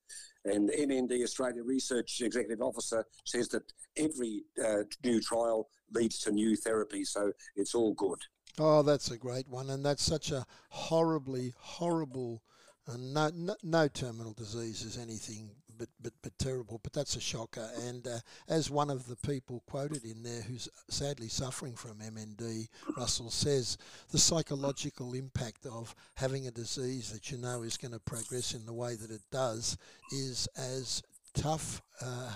And 0.44 0.70
MND 0.70 1.22
Australia 1.22 1.62
Research 1.62 2.20
Executive 2.20 2.60
Officer 2.60 3.04
says 3.24 3.48
that 3.48 3.62
every 3.96 4.44
uh, 4.64 4.82
new 5.04 5.20
trial 5.20 5.68
leads 5.92 6.18
to 6.20 6.32
new 6.32 6.56
therapy, 6.56 7.04
so 7.04 7.32
it's 7.56 7.74
all 7.74 7.94
good. 7.94 8.18
Oh, 8.58 8.82
that's 8.82 9.10
a 9.10 9.18
great 9.18 9.48
one, 9.48 9.70
and 9.70 9.84
that's 9.84 10.02
such 10.02 10.30
a 10.30 10.46
horribly 10.70 11.54
horrible. 11.58 12.42
Uh, 12.88 12.96
no, 12.98 13.30
no, 13.34 13.56
no 13.62 13.88
terminal 13.88 14.32
disease 14.32 14.82
is 14.82 14.96
anything 14.96 15.50
but, 15.78 15.88
but, 16.02 16.12
but 16.22 16.38
terrible. 16.38 16.80
But 16.82 16.92
that's 16.92 17.16
a 17.16 17.20
shocker. 17.20 17.68
And 17.86 18.06
uh, 18.06 18.18
as 18.48 18.70
one 18.70 18.90
of 18.90 19.06
the 19.06 19.16
people 19.16 19.62
quoted 19.68 20.04
in 20.04 20.22
there 20.22 20.42
who's 20.42 20.68
sadly 20.88 21.28
suffering 21.28 21.74
from 21.74 21.98
MND, 21.98 22.68
Russell 22.96 23.30
says 23.30 23.78
the 24.10 24.18
psychological 24.18 25.14
impact 25.14 25.66
of 25.66 25.94
having 26.14 26.46
a 26.46 26.50
disease 26.52 27.12
that 27.12 27.30
you 27.30 27.38
know 27.38 27.62
is 27.62 27.76
going 27.76 27.92
to 27.92 28.00
progress 28.00 28.54
in 28.54 28.66
the 28.66 28.72
way 28.72 28.94
that 28.94 29.10
it 29.10 29.22
does 29.30 29.76
is 30.12 30.48
as 30.56 31.02
tough. 31.34 31.82
Uh, 32.00 32.32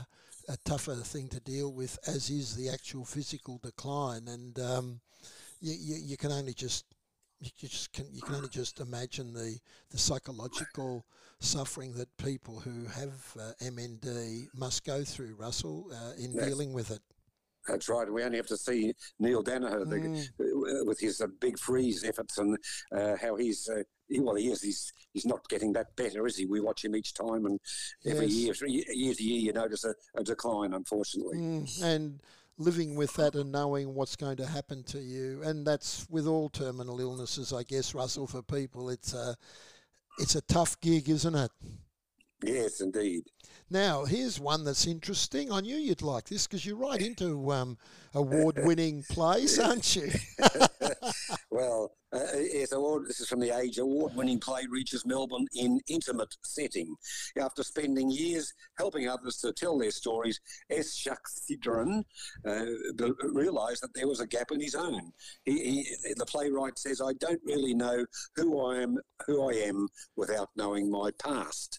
a 0.49 0.57
tougher 0.64 0.97
thing 0.97 1.28
to 1.28 1.38
deal 1.40 1.73
with, 1.73 1.97
as 2.09 2.28
is 2.28 2.57
the 2.57 2.69
actual 2.69 3.04
physical 3.04 3.61
decline, 3.62 4.26
and 4.26 4.59
um, 4.59 5.00
you, 5.61 5.75
you, 5.78 6.02
you 6.02 6.16
can 6.16 6.33
only 6.33 6.52
just 6.52 6.87
you 7.41 7.51
just 7.57 7.93
can 7.93 8.07
you 8.13 8.23
can 8.23 8.35
only 8.35 8.49
just 8.49 8.81
imagine 8.81 9.33
the 9.33 9.59
the 9.91 9.99
psychological 9.99 11.07
suffering 11.41 11.93
that 11.95 12.15
people 12.19 12.61
who 12.61 12.85
have 12.85 13.35
uh, 13.39 13.53
MND 13.63 14.49
must 14.55 14.85
go 14.85 15.03
through, 15.03 15.35
Russell, 15.39 15.87
uh, 15.93 16.13
in 16.23 16.33
yes. 16.33 16.47
dealing 16.47 16.73
with 16.73 16.91
it. 16.91 17.01
That's 17.67 17.89
right. 17.89 18.11
We 18.11 18.23
only 18.23 18.39
have 18.39 18.47
to 18.49 18.57
see 18.57 18.95
Neale 19.19 19.45
Daniher 19.45 19.85
mm. 19.85 20.29
the, 20.39 20.85
with 20.87 20.99
his 20.99 21.21
uh, 21.21 21.27
big 21.41 21.59
freeze 21.59 22.05
efforts 22.05 22.39
and 22.39 22.57
uh, 22.95 23.17
how 23.21 23.37
he's 23.37 23.69
uh, 23.69 23.83
he, 24.09 24.21
well, 24.21 24.35
he 24.35 24.51
is. 24.51 24.63
He's 24.63 24.93
he's 25.13 25.27
not 25.27 25.49
getting 25.49 25.73
that 25.75 25.95
better, 25.97 26.27
is 26.27 26.37
he? 26.37 26.47
We 26.47 26.61
watch 26.61 26.85
him 26.85 26.97
each 26.97 27.15
time, 27.15 27.47
and 27.47 27.61
every 28.07 28.27
yes. 28.27 28.61
year, 28.63 28.85
year 28.89 29.15
to 29.15 29.23
year, 29.23 29.41
you 29.41 29.53
notice 29.53 29.85
a, 29.85 29.95
a 30.17 30.25
decline, 30.25 30.75
unfortunately. 30.75 31.39
Mm. 31.39 31.83
And 31.83 32.21
living 32.61 32.95
with 32.95 33.14
that 33.14 33.35
and 33.35 33.50
knowing 33.50 33.95
what's 33.95 34.14
going 34.14 34.37
to 34.37 34.47
happen 34.47 34.85
to 34.85 35.00
you, 35.00 35.43
and 35.43 35.67
that's 35.67 36.07
with 36.11 36.26
all 36.26 36.49
terminal 36.50 37.00
illnesses, 37.00 37.52
I 37.52 37.62
guess, 37.64 37.95
Russell. 37.95 38.26
For 38.26 38.43
people, 38.43 38.90
it's 38.90 39.14
a 39.14 39.35
it's 40.19 40.35
a 40.35 40.43
tough 40.43 40.79
gig, 40.81 41.09
isn't 41.09 41.35
it? 41.35 41.50
Yes, 42.45 42.81
indeed. 42.81 43.25
Now, 43.71 44.05
here's 44.05 44.40
one 44.40 44.64
that's 44.64 44.87
interesting. 44.87 45.52
I 45.52 45.61
knew 45.61 45.76
you'd 45.76 46.02
like 46.02 46.25
this 46.25 46.47
because 46.47 46.64
you're 46.64 46.76
right 46.76 47.00
into 47.07 47.50
um, 47.52 47.79
award-winning 48.14 49.05
plays, 49.09 49.59
aren't 49.59 49.97
you? 49.97 50.11
well, 51.51 51.93
uh, 52.13 52.27
yes, 52.53 52.73
award, 52.73 53.07
this 53.07 53.21
is 53.21 53.29
from 53.29 53.39
the 53.39 53.57
Age. 53.57 53.79
Award-winning 53.79 54.41
play 54.41 54.67
reaches 54.69 55.07
Melbourne 55.07 55.47
in 55.55 55.81
intimate 55.89 56.35
setting. 56.45 56.97
After 57.41 57.63
spending 57.63 58.11
years 58.11 58.52
helping 58.78 59.09
others 59.09 59.37
to 59.39 59.52
tell 59.52 59.78
their 59.78 59.93
stories, 59.93 60.41
S. 60.71 60.99
Shakthidharan 60.99 62.02
uh, 62.47 62.65
realised 63.23 63.83
that 63.83 63.95
there 63.95 64.09
was 64.09 64.21
a 64.21 64.26
gap 64.26 64.50
in 64.50 64.61
his 64.61 64.75
own. 64.75 65.13
He, 65.45 65.85
he, 66.04 66.15
the 66.17 66.26
playwright 66.26 66.78
says, 66.78 67.00
"I 67.00 67.13
don't 67.15 67.41
really 67.45 67.75
know 67.75 68.04
who 68.35 68.61
I 68.67 68.78
am, 68.78 68.99
who 69.26 69.49
I 69.49 69.54
am, 69.54 69.87
without 70.17 70.49
knowing 70.57 70.91
my 70.91 71.11
past." 71.23 71.78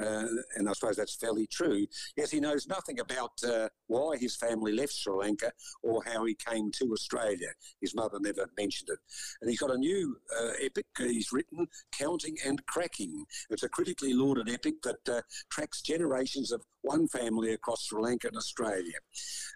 Uh, 0.00 0.26
and 0.56 0.68
I 0.68 0.72
suppose 0.72 0.96
that's 0.96 1.16
fairly 1.16 1.46
true. 1.46 1.86
Yes, 2.16 2.30
he 2.30 2.40
knows 2.40 2.66
nothing 2.66 3.00
about 3.00 3.32
uh, 3.44 3.68
why 3.88 4.16
his 4.16 4.36
family 4.36 4.72
left 4.72 4.92
Sri 4.92 5.12
Lanka 5.12 5.52
or 5.82 6.02
how 6.04 6.24
he 6.24 6.34
came 6.34 6.70
to 6.78 6.92
Australia. 6.92 7.48
His 7.80 7.94
mother 7.94 8.18
never 8.20 8.41
mentioned 8.56 8.90
it. 8.90 8.98
And 9.40 9.50
he's 9.50 9.60
got 9.60 9.70
a 9.70 9.78
new 9.78 10.16
uh, 10.40 10.50
epic 10.60 10.86
he's 10.98 11.32
written, 11.32 11.66
Counting 11.92 12.36
and 12.44 12.64
Cracking. 12.66 13.24
It's 13.50 13.62
a 13.62 13.68
critically 13.68 14.14
lauded 14.14 14.48
epic 14.48 14.82
that 14.82 15.08
uh, 15.08 15.22
tracks 15.50 15.82
generations 15.82 16.52
of 16.52 16.62
one 16.82 17.08
family 17.08 17.52
across 17.52 17.86
Sri 17.86 18.00
Lanka 18.00 18.28
and 18.28 18.36
Australia. 18.36 18.98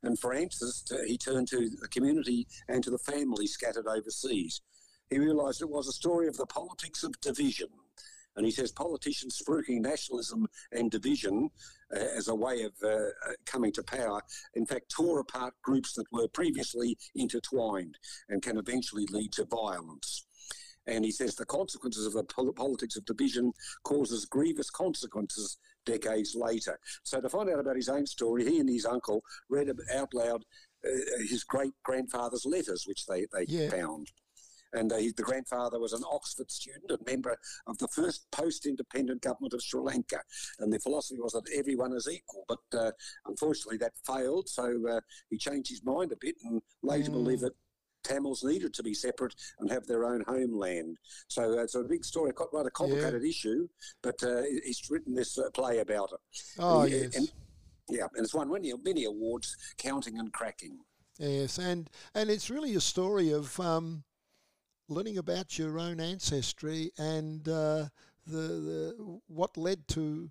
And 0.03 0.19
for 0.19 0.35
answers, 0.35 0.85
he 1.07 1.19
turned 1.19 1.49
to 1.49 1.69
the 1.81 1.89
community 1.89 2.47
and 2.69 2.83
to 2.85 2.91
the 2.91 2.99
family 2.99 3.47
scattered 3.47 3.87
overseas. 3.87 4.61
He 5.11 5.19
realised 5.19 5.63
it 5.63 5.71
was 5.71 5.89
a 5.89 5.93
story 5.93 6.27
of 6.27 6.37
the 6.37 6.47
politics 6.47 7.05
of 7.05 7.21
division 7.21 7.69
and 8.37 8.45
he 8.45 8.53
says 8.53 8.73
politicians 8.73 9.41
spruiking 9.43 9.81
nationalism 9.81 10.47
and 10.73 10.91
division 10.91 11.51
uh, 11.95 11.99
as 12.17 12.29
a 12.29 12.35
way 12.35 12.63
of 12.63 12.73
uh, 12.83 12.89
uh, 12.89 13.33
coming 13.45 13.73
to 13.73 13.83
power, 13.83 14.21
in 14.55 14.67
fact, 14.67 14.91
tore 14.91 15.21
apart 15.21 15.55
groups 15.63 15.95
that 15.95 16.07
were 16.13 16.29
previously 16.29 16.99
intertwined 17.15 17.97
and 18.29 18.43
can 18.43 18.59
eventually 18.59 19.07
lead 19.11 19.33
to 19.33 19.45
violence. 19.45 20.27
And 20.87 21.05
he 21.05 21.11
says 21.11 21.35
the 21.35 21.47
consequences 21.47 22.07
of 22.07 22.13
the 22.13 22.53
politics 22.53 22.97
of 22.97 23.05
division 23.05 23.53
causes 23.83 24.25
grievous 24.25 24.71
consequences 24.71 25.59
decades 25.85 26.35
later. 26.37 26.79
So 27.03 27.21
to 27.21 27.29
find 27.29 27.51
out 27.51 27.61
about 27.61 27.77
his 27.77 27.89
own 27.89 28.07
story, 28.07 28.45
he 28.45 28.61
and 28.61 28.69
his 28.69 28.87
uncle 28.87 29.23
read 29.49 29.71
out 29.95 30.15
loud 30.15 30.45
uh, 30.85 30.89
his 31.29 31.43
great 31.43 31.73
grandfather's 31.85 32.45
letters, 32.45 32.85
which 32.87 33.07
they, 33.07 33.27
they 33.33 33.47
yeah. 33.49 33.71
found 33.71 34.09
and 34.73 34.93
uh, 34.93 34.97
the 34.97 35.23
grandfather 35.23 35.79
was 35.79 35.93
an 35.93 36.05
Oxford 36.11 36.51
student, 36.51 36.91
a 36.91 36.99
member 37.11 37.37
of 37.67 37.79
the 37.79 37.89
first 37.89 38.27
post-independent 38.31 39.23
government 39.23 39.55
of 39.55 39.63
Sri 39.63 39.81
Lanka, 39.81 40.21
and 40.61 40.73
the 40.73 40.79
philosophy 40.79 41.21
was 41.21 41.33
that 41.33 41.45
everyone 41.55 41.93
is 41.93 42.09
equal. 42.09 42.45
But 42.49 42.79
uh, 42.79 42.93
unfortunately, 43.27 43.79
that 43.79 43.93
failed, 44.07 44.49
so 44.49 44.83
uh, 44.89 45.01
he 45.31 45.39
changed 45.39 45.71
his 45.71 45.85
mind 45.85 46.13
a 46.13 46.17
bit 46.21 46.37
and 46.45 46.63
later 46.83 47.11
mm. 47.11 47.15
believed 47.15 47.43
that 47.43 47.55
Tamils 48.03 48.45
needed 48.45 48.73
to 48.75 48.83
be 48.83 48.95
separate 48.95 49.35
and 49.59 49.71
have 49.71 49.87
their 49.87 50.05
own 50.05 50.23
homeland. 50.27 50.97
So 51.29 51.59
uh, 51.59 51.63
it's 51.63 51.75
a 51.75 51.83
big 51.83 52.05
story, 52.05 52.33
quite 52.33 52.67
a 52.67 52.71
complicated 52.71 53.23
yeah. 53.23 53.29
issue, 53.29 53.69
but 54.03 54.23
uh, 54.23 54.43
he's 54.65 54.83
written 54.91 55.15
this 55.15 55.39
uh, 55.39 55.51
play 55.51 55.79
about 55.79 56.13
it. 56.13 56.41
Oh, 56.59 56.83
and, 56.83 56.91
yes. 56.91 57.17
And, 57.17 57.33
yeah, 57.89 58.07
and 58.15 58.25
it's 58.25 58.35
won 58.35 58.51
many, 58.51 58.73
many 58.85 59.05
awards, 59.05 59.57
counting 59.79 60.19
and 60.19 60.33
cracking. 60.33 60.79
Yes, 61.19 61.59
and 61.59 61.89
and 62.15 62.29
it's 62.29 62.51
really 62.51 62.75
a 62.75 62.81
story 62.81 63.31
of 63.31 63.59
um, 63.59 64.05
learning 64.89 65.19
about 65.19 65.59
your 65.59 65.79
own 65.79 66.01
ancestry 66.01 66.93
and 66.99 67.49
uh, 67.49 67.87
the, 68.27 68.37
the 68.37 69.21
what 69.27 69.57
led 69.57 69.87
to 69.89 70.31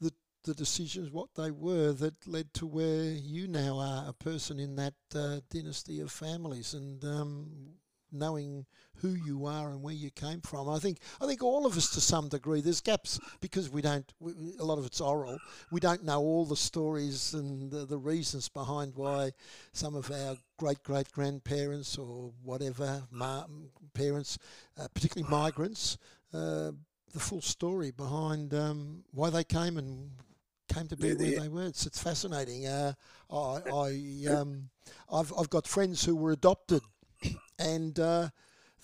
the 0.00 0.12
the 0.44 0.54
decisions, 0.54 1.10
what 1.10 1.28
they 1.34 1.50
were 1.50 1.92
that 1.92 2.26
led 2.26 2.52
to 2.54 2.66
where 2.66 3.12
you 3.12 3.46
now 3.46 3.78
are, 3.78 4.08
a 4.08 4.12
person 4.12 4.58
in 4.58 4.76
that 4.76 4.94
uh, 5.14 5.40
dynasty 5.50 6.00
of 6.00 6.10
families, 6.10 6.74
and 6.74 7.04
um, 7.04 7.74
knowing 8.12 8.66
who 8.96 9.10
you 9.10 9.46
are 9.46 9.70
and 9.70 9.82
where 9.82 9.94
you 9.94 10.10
came 10.10 10.40
from. 10.40 10.68
I 10.68 10.78
think 10.78 10.98
I 11.20 11.26
think 11.26 11.42
all 11.42 11.66
of 11.66 11.76
us 11.76 11.90
to 11.90 12.00
some 12.00 12.28
degree 12.28 12.60
there's 12.60 12.80
gaps 12.80 13.18
because 13.40 13.70
we 13.70 13.82
don't 13.82 14.10
we, 14.20 14.32
a 14.58 14.64
lot 14.64 14.78
of 14.78 14.86
it's 14.86 15.00
oral. 15.00 15.38
We 15.70 15.80
don't 15.80 16.04
know 16.04 16.20
all 16.20 16.44
the 16.44 16.56
stories 16.56 17.34
and 17.34 17.70
the, 17.70 17.86
the 17.86 17.98
reasons 17.98 18.48
behind 18.48 18.94
why 18.94 19.32
some 19.72 19.94
of 19.94 20.10
our 20.10 20.36
great 20.58 20.82
great 20.82 21.10
grandparents 21.12 21.96
or 21.98 22.32
whatever 22.42 23.02
ma- 23.10 23.46
parents, 23.94 24.38
uh, 24.78 24.88
particularly 24.94 25.30
migrants, 25.30 25.98
uh, 26.34 26.72
the 27.12 27.20
full 27.20 27.42
story 27.42 27.90
behind 27.90 28.54
um, 28.54 29.02
why 29.12 29.30
they 29.30 29.44
came 29.44 29.76
and 29.76 30.10
came 30.72 30.86
to 30.86 30.96
be 30.96 31.08
yeah, 31.08 31.14
where 31.14 31.26
yeah. 31.26 31.40
they 31.40 31.48
were. 31.48 31.66
It's, 31.66 31.86
it's 31.86 32.02
fascinating. 32.02 32.66
Uh, 32.66 32.92
I, 33.30 33.60
I 33.72 34.32
um, 34.32 34.68
I've 35.12 35.32
I've 35.38 35.50
got 35.50 35.66
friends 35.66 36.04
who 36.04 36.16
were 36.16 36.32
adopted 36.32 36.82
and 37.60 37.98
uh, 38.00 38.28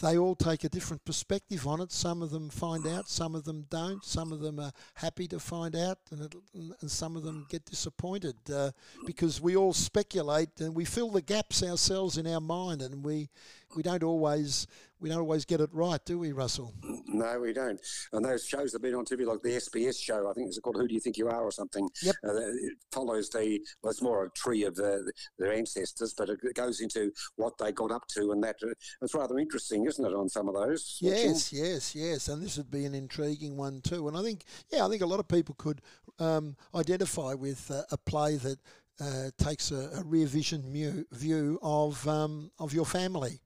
they 0.00 0.18
all 0.18 0.34
take 0.34 0.64
a 0.64 0.68
different 0.68 1.04
perspective 1.04 1.66
on 1.66 1.80
it. 1.80 1.90
Some 1.90 2.22
of 2.22 2.30
them 2.30 2.50
find 2.50 2.86
out, 2.86 3.08
some 3.08 3.34
of 3.34 3.44
them 3.44 3.66
don't. 3.70 4.04
Some 4.04 4.30
of 4.30 4.40
them 4.40 4.60
are 4.60 4.72
happy 4.94 5.26
to 5.28 5.40
find 5.40 5.74
out, 5.74 5.98
and, 6.10 6.22
it, 6.22 6.34
and 6.54 6.90
some 6.90 7.16
of 7.16 7.22
them 7.22 7.46
get 7.48 7.64
disappointed 7.64 8.36
uh, 8.52 8.72
because 9.06 9.40
we 9.40 9.56
all 9.56 9.72
speculate 9.72 10.60
and 10.60 10.74
we 10.74 10.84
fill 10.84 11.10
the 11.10 11.22
gaps 11.22 11.62
ourselves 11.62 12.18
in 12.18 12.26
our 12.26 12.40
mind, 12.40 12.82
and 12.82 13.02
we 13.02 13.30
we 13.74 13.82
don't 13.82 14.02
always 14.02 14.66
we 15.00 15.08
don't 15.08 15.20
always 15.20 15.44
get 15.44 15.60
it 15.60 15.70
right, 15.72 16.02
do 16.04 16.18
we, 16.18 16.32
Russell? 16.32 16.74
No, 17.06 17.40
we 17.40 17.52
don't. 17.52 17.80
And 18.12 18.24
those 18.24 18.46
shows 18.46 18.72
that 18.72 18.76
have 18.76 18.82
been 18.82 18.94
on 18.94 19.04
TV, 19.04 19.26
like 19.26 19.42
the 19.42 19.56
SBS 19.56 19.98
show, 19.98 20.28
I 20.28 20.32
think 20.32 20.48
it's 20.48 20.58
called 20.58 20.76
"Who 20.76 20.88
Do 20.88 20.94
You 20.94 21.00
Think 21.00 21.16
You 21.18 21.28
Are" 21.28 21.42
or 21.42 21.52
something. 21.52 21.88
Yep. 22.02 22.14
Uh, 22.26 22.34
it 22.34 22.74
follows 22.92 23.30
the 23.30 23.60
well, 23.82 23.90
it's 23.90 24.02
more 24.02 24.24
a 24.24 24.30
tree 24.30 24.64
of 24.64 24.74
the, 24.74 25.10
their 25.38 25.52
ancestors, 25.52 26.14
but 26.16 26.28
it 26.28 26.54
goes 26.54 26.80
into 26.80 27.12
what 27.36 27.54
they 27.58 27.72
got 27.72 27.90
up 27.90 28.06
to, 28.08 28.32
and 28.32 28.42
that 28.44 28.56
uh, 28.62 28.72
it's 29.02 29.14
rather 29.14 29.38
interesting, 29.38 29.86
isn't 29.86 30.04
it, 30.04 30.14
on 30.14 30.28
some 30.28 30.48
of 30.48 30.54
those? 30.54 30.98
Yes, 31.00 31.52
yes, 31.52 31.94
yes. 31.94 32.28
And 32.28 32.42
this 32.42 32.56
would 32.56 32.70
be 32.70 32.84
an 32.84 32.94
intriguing 32.94 33.56
one 33.56 33.80
too. 33.82 34.08
And 34.08 34.16
I 34.16 34.22
think, 34.22 34.44
yeah, 34.72 34.84
I 34.84 34.88
think 34.88 35.02
a 35.02 35.06
lot 35.06 35.20
of 35.20 35.28
people 35.28 35.54
could 35.56 35.82
um, 36.18 36.56
identify 36.74 37.34
with 37.34 37.70
uh, 37.70 37.82
a 37.90 37.98
play 37.98 38.36
that 38.36 38.58
uh, 39.00 39.30
takes 39.38 39.70
a, 39.70 39.90
a, 39.96 40.02
rear 40.04 40.26
vision 40.26 41.04
view 41.12 41.58
of 41.62 42.06
um, 42.08 42.50
of 42.58 42.72
your 42.72 42.86
family. 42.86 43.40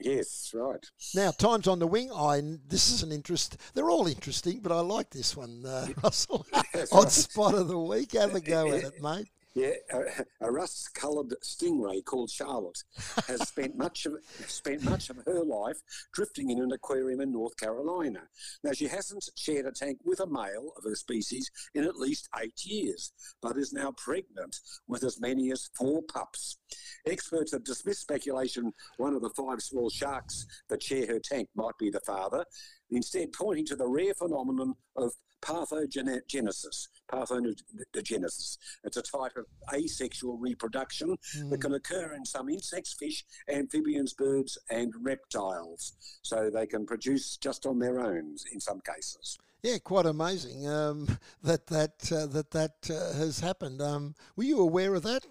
Yes, 0.00 0.52
right. 0.54 0.84
Now, 1.14 1.30
times 1.30 1.68
on 1.68 1.78
the 1.78 1.86
wing. 1.86 2.10
I 2.12 2.40
this 2.68 2.90
is 2.90 3.02
an 3.02 3.12
interest. 3.12 3.56
They're 3.74 3.90
all 3.90 4.06
interesting, 4.06 4.60
but 4.60 4.72
I 4.72 4.80
like 4.80 5.10
this 5.10 5.36
one, 5.36 5.64
uh, 5.66 5.88
Russell. 6.02 6.46
Odd 6.54 6.64
right. 6.92 7.10
spot 7.10 7.54
of 7.54 7.68
the 7.68 7.78
week. 7.78 8.12
Have 8.12 8.34
a 8.34 8.40
go 8.40 8.72
at 8.72 8.84
it, 8.84 9.02
mate. 9.02 9.28
Yeah, 9.54 9.72
a, 9.92 10.46
a 10.46 10.52
rust-coloured 10.52 11.34
stingray 11.42 12.04
called 12.04 12.30
Charlotte 12.30 12.84
has 13.26 13.48
spent 13.48 13.76
much 13.78 14.06
of 14.06 14.14
spent 14.46 14.84
much 14.84 15.10
of 15.10 15.18
her 15.26 15.42
life 15.42 15.78
drifting 16.12 16.50
in 16.50 16.60
an 16.60 16.70
aquarium 16.70 17.20
in 17.20 17.32
North 17.32 17.56
Carolina. 17.56 18.20
Now 18.62 18.72
she 18.72 18.86
hasn't 18.86 19.28
shared 19.34 19.66
a 19.66 19.72
tank 19.72 19.98
with 20.04 20.20
a 20.20 20.26
male 20.26 20.72
of 20.76 20.84
her 20.84 20.94
species 20.94 21.50
in 21.74 21.82
at 21.82 21.96
least 21.96 22.28
eight 22.40 22.64
years, 22.64 23.12
but 23.42 23.56
is 23.56 23.72
now 23.72 23.92
pregnant 23.96 24.56
with 24.86 25.02
as 25.02 25.20
many 25.20 25.50
as 25.50 25.68
four 25.76 26.02
pups. 26.02 26.58
Experts 27.06 27.52
have 27.52 27.64
dismissed 27.64 28.02
speculation 28.02 28.72
one 28.98 29.14
of 29.14 29.22
the 29.22 29.30
five 29.30 29.60
small 29.60 29.90
sharks 29.90 30.46
that 30.68 30.82
share 30.82 31.06
her 31.08 31.18
tank 31.18 31.48
might 31.56 31.76
be 31.76 31.90
the 31.90 32.00
father, 32.06 32.44
instead 32.90 33.32
pointing 33.32 33.66
to 33.66 33.76
the 33.76 33.88
rare 33.88 34.14
phenomenon 34.14 34.74
of 34.96 35.12
parthogenesis. 35.42 36.88
Parthogenesis. 37.10 38.58
It's 38.84 38.96
a 38.96 39.02
type 39.02 39.36
of 39.36 39.46
asexual 39.74 40.36
reproduction 40.38 41.16
mm. 41.36 41.50
that 41.50 41.56
hmm. 41.56 41.60
can 41.60 41.74
occur 41.74 42.14
in 42.14 42.24
some 42.24 42.48
insects, 42.48 42.94
fish, 42.94 43.24
amphibians, 43.48 44.14
birds, 44.14 44.58
and 44.70 44.92
reptiles. 45.00 45.94
So 46.22 46.50
they 46.50 46.66
can 46.66 46.86
produce 46.86 47.36
just 47.36 47.66
on 47.66 47.78
their 47.78 48.00
own 48.00 48.36
in 48.52 48.60
some 48.60 48.80
cases. 48.80 49.38
Yeah, 49.62 49.76
quite 49.78 50.06
amazing 50.06 50.66
um, 50.68 51.06
that 51.42 51.66
that 51.66 52.10
uh, 52.12 52.26
that 52.26 52.50
that 52.52 52.90
uh, 52.90 53.18
has 53.18 53.40
happened. 53.40 53.82
Um, 53.82 54.14
were 54.36 54.44
you 54.44 54.60
aware 54.60 54.94
of 54.94 55.02
that? 55.02 55.26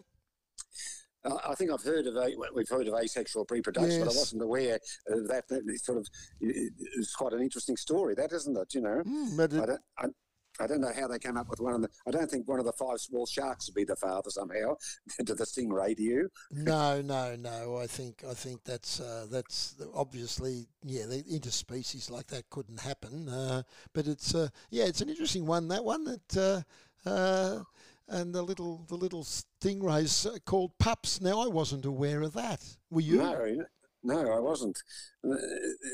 I 1.26 1.54
think 1.56 1.72
I've 1.72 1.84
heard 1.84 2.08
of 2.08 2.16
a, 2.16 2.32
we've 2.54 2.70
heard 2.70 2.88
of 2.88 2.94
asexual 2.94 3.46
reproduction, 3.50 3.92
yes. 3.92 4.00
but 4.00 4.14
I 4.14 4.18
wasn't 4.18 4.42
aware 4.42 4.80
of 5.08 5.28
that. 5.28 5.48
That 5.50 5.80
sort 5.84 5.98
of 5.98 6.08
it's 6.40 7.14
quite 7.14 7.34
an 7.34 7.42
interesting 7.42 7.76
story, 7.76 8.16
that 8.16 8.32
isn't 8.32 8.58
it? 8.58 8.74
You 8.74 8.82
know, 8.82 9.04
mm, 9.06 9.36
but 9.36 9.52
it, 9.52 9.62
I, 9.62 9.66
don't, 9.66 9.82
I, 9.98 10.64
I, 10.64 10.68
don't 10.68 10.80
know 10.80 10.94
how 10.98 11.10
they 11.10 11.20
came 11.20 11.36
up 11.36 11.50
with 11.50 11.60
one 11.60 11.74
of 11.74 11.82
the. 11.82 11.90
I 12.08 12.12
don't 12.12 12.32
think 12.32 12.48
one 12.48 12.60
of 12.60 12.66
the 12.66 12.72
five 12.72 13.02
small 13.02 13.26
sharks 13.26 13.68
would 13.68 13.76
be 13.76 13.84
the 13.84 13.98
father 13.98 14.30
somehow 14.30 14.76
to 15.26 15.36
the 15.36 15.44
stingray. 15.44 15.96
Do 15.96 16.04
you? 16.04 16.30
No, 16.52 17.02
no, 17.02 17.36
no. 17.36 17.78
I 17.78 17.88
think 17.88 18.24
I 18.30 18.34
think 18.34 18.64
that's 18.64 19.02
uh, 19.02 19.28
that's 19.30 19.76
obviously 19.94 20.68
yeah. 20.86 21.06
The 21.06 21.24
interspecies 21.24 22.10
like 22.10 22.28
that 22.28 22.50
couldn't 22.50 22.80
happen. 22.80 23.28
Uh, 23.28 23.64
but 23.94 24.08
it's 24.08 24.34
uh, 24.34 24.48
yeah, 24.70 24.86
it's 24.86 25.02
an 25.02 25.10
interesting 25.10 25.46
one. 25.46 25.68
That 25.68 25.84
one 25.84 26.06
that 26.06 26.66
uh, 27.06 27.10
uh, 27.10 27.64
and 28.10 28.34
the 28.34 28.42
little 28.42 28.86
the 28.88 28.96
little 28.96 29.24
stingrays 29.24 30.28
called 30.46 30.72
pups. 30.80 31.22
Now 31.22 31.40
I 31.40 31.48
wasn't 31.48 31.86
aware 31.86 32.22
of 32.22 32.34
that. 32.34 32.64
Were 32.90 33.02
you? 33.02 33.18
No, 33.18 33.66
no, 34.04 34.32
I 34.32 34.40
wasn't. 34.40 34.82
Uh, 35.26 35.36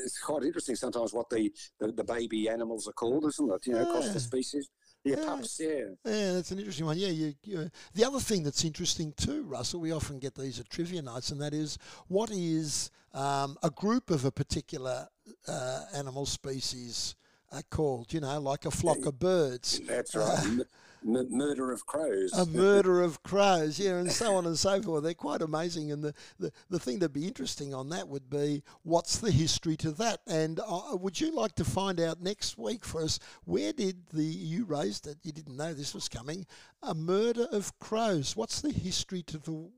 it's 0.04 0.20
quite 0.20 0.44
interesting 0.44 0.76
sometimes 0.76 1.12
what 1.12 1.28
the, 1.28 1.52
the, 1.80 1.90
the 1.90 2.04
baby 2.04 2.48
animals 2.48 2.86
are 2.86 2.92
called, 2.92 3.24
isn't 3.26 3.50
it? 3.50 3.66
You 3.66 3.72
know, 3.72 3.82
yeah. 3.82 3.88
across 3.88 4.12
the 4.12 4.20
species. 4.20 4.68
Yeah, 5.04 5.16
yeah, 5.18 5.24
pups. 5.24 5.60
Yeah, 5.60 5.68
yeah, 6.04 6.32
that's 6.32 6.50
an 6.50 6.58
interesting 6.58 6.86
one. 6.86 6.98
Yeah, 6.98 7.08
you, 7.08 7.34
you, 7.44 7.70
the 7.94 8.04
other 8.04 8.20
thing 8.20 8.42
that's 8.42 8.64
interesting 8.64 9.12
too, 9.16 9.42
Russell. 9.42 9.80
We 9.80 9.92
often 9.92 10.18
get 10.18 10.34
these 10.34 10.58
at 10.58 10.68
trivia 10.68 11.02
nights, 11.02 11.30
and 11.30 11.40
that 11.40 11.54
is 11.54 11.78
what 12.08 12.30
is 12.30 12.90
um, 13.12 13.56
a 13.62 13.70
group 13.70 14.10
of 14.10 14.24
a 14.24 14.32
particular 14.32 15.08
uh, 15.46 15.84
animal 15.94 16.26
species 16.26 17.14
uh, 17.52 17.62
called? 17.70 18.12
You 18.12 18.20
know, 18.20 18.40
like 18.40 18.66
a 18.66 18.70
flock 18.70 19.04
of 19.06 19.18
birds. 19.18 19.80
That's 19.86 20.14
right. 20.14 20.60
Uh, 20.60 20.64
M- 21.06 21.28
murder 21.30 21.70
of 21.70 21.86
crows. 21.86 22.32
A 22.32 22.46
murder 22.46 23.02
of 23.02 23.22
crows, 23.22 23.78
yeah, 23.78 23.96
and 23.96 24.10
so 24.10 24.34
on 24.34 24.46
and 24.46 24.58
so 24.58 24.82
forth. 24.82 25.04
They're 25.04 25.14
quite 25.14 25.42
amazing. 25.42 25.92
And 25.92 26.02
the, 26.02 26.14
the, 26.38 26.52
the 26.68 26.78
thing 26.78 26.98
that'd 26.98 27.12
be 27.12 27.26
interesting 27.26 27.72
on 27.72 27.88
that 27.90 28.08
would 28.08 28.28
be 28.28 28.62
what's 28.82 29.18
the 29.18 29.30
history 29.30 29.76
to 29.76 29.92
that? 29.92 30.20
And 30.26 30.60
uh, 30.66 30.96
would 30.96 31.20
you 31.20 31.34
like 31.34 31.54
to 31.56 31.64
find 31.64 32.00
out 32.00 32.20
next 32.20 32.58
week 32.58 32.84
for 32.84 33.02
us 33.02 33.18
where 33.44 33.72
did 33.72 34.06
the, 34.12 34.24
you 34.24 34.64
raised 34.64 35.06
it, 35.06 35.18
you 35.22 35.32
didn't 35.32 35.56
know 35.56 35.72
this 35.72 35.94
was 35.94 36.08
coming, 36.08 36.46
a 36.82 36.94
murder 36.94 37.46
of 37.52 37.78
crows. 37.78 38.36
What's 38.36 38.60
the 38.60 38.72
history 38.72 39.22
to 39.24 39.38
the 39.38 39.70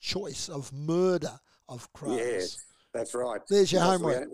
choice 0.00 0.48
of 0.48 0.72
murder 0.72 1.40
of 1.68 1.92
crows? 1.92 2.18
Yes, 2.18 2.64
that's 2.94 3.14
right. 3.14 3.40
There's 3.48 3.72
your 3.72 3.82
homework 3.82 4.28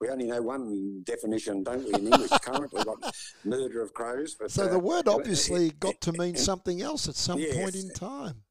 we 0.00 0.08
only 0.08 0.26
know 0.26 0.42
one 0.42 1.02
definition, 1.04 1.62
don't 1.62 1.84
we, 1.84 1.94
in 1.94 2.12
English 2.12 2.30
currently, 2.42 2.82
like 2.84 3.14
murder 3.44 3.82
of 3.82 3.92
crows. 3.94 4.36
But, 4.38 4.50
so 4.50 4.64
uh, 4.64 4.68
the 4.68 4.78
word 4.78 5.08
obviously 5.08 5.70
got 5.70 6.00
to 6.02 6.12
mean 6.12 6.36
something 6.36 6.82
else 6.82 7.08
at 7.08 7.16
some 7.16 7.38
yes. 7.38 7.56
point 7.56 7.74
in 7.74 7.90
time. 7.90 8.42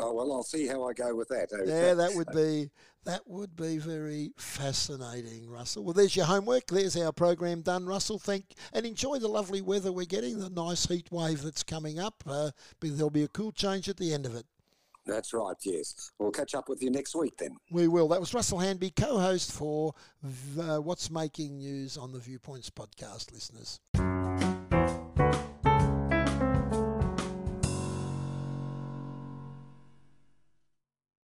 Oh 0.00 0.12
well, 0.12 0.32
I'll 0.32 0.44
see 0.44 0.66
how 0.66 0.84
I 0.88 0.92
go 0.92 1.14
with 1.14 1.28
that. 1.28 1.48
Yeah, 1.66 1.94
that 1.94 2.14
would 2.14 2.28
be 2.32 2.70
that 3.04 3.22
would 3.26 3.56
be 3.56 3.78
very 3.78 4.32
fascinating, 4.36 5.48
Russell. 5.48 5.82
Well, 5.82 5.94
there's 5.94 6.14
your 6.14 6.26
homework. 6.26 6.66
There's 6.66 6.96
our 6.96 7.12
program 7.12 7.62
done, 7.62 7.86
Russell. 7.86 8.18
Thank 8.18 8.54
and 8.72 8.86
enjoy 8.86 9.18
the 9.18 9.28
lovely 9.28 9.60
weather 9.60 9.90
we're 9.90 10.04
getting. 10.04 10.38
The 10.38 10.50
nice 10.50 10.86
heat 10.86 11.10
wave 11.10 11.42
that's 11.42 11.62
coming 11.64 11.98
up. 11.98 12.22
Uh, 12.26 12.50
there'll 12.80 13.10
be 13.10 13.24
a 13.24 13.28
cool 13.28 13.50
change 13.50 13.88
at 13.88 13.96
the 13.96 14.14
end 14.14 14.26
of 14.26 14.36
it. 14.36 14.46
That's 15.08 15.32
right, 15.32 15.56
yes. 15.62 16.12
We'll 16.18 16.30
catch 16.30 16.54
up 16.54 16.68
with 16.68 16.82
you 16.82 16.90
next 16.90 17.14
week 17.14 17.36
then. 17.38 17.56
We 17.70 17.88
will. 17.88 18.08
That 18.08 18.20
was 18.20 18.34
Russell 18.34 18.58
Hanby, 18.58 18.90
co 18.90 19.18
host 19.18 19.52
for 19.52 19.94
uh, 20.60 20.76
What's 20.78 21.10
Making 21.10 21.58
News 21.58 21.96
on 21.96 22.12
the 22.12 22.18
Viewpoints 22.18 22.70
podcast, 22.70 23.32
listeners. 23.32 23.80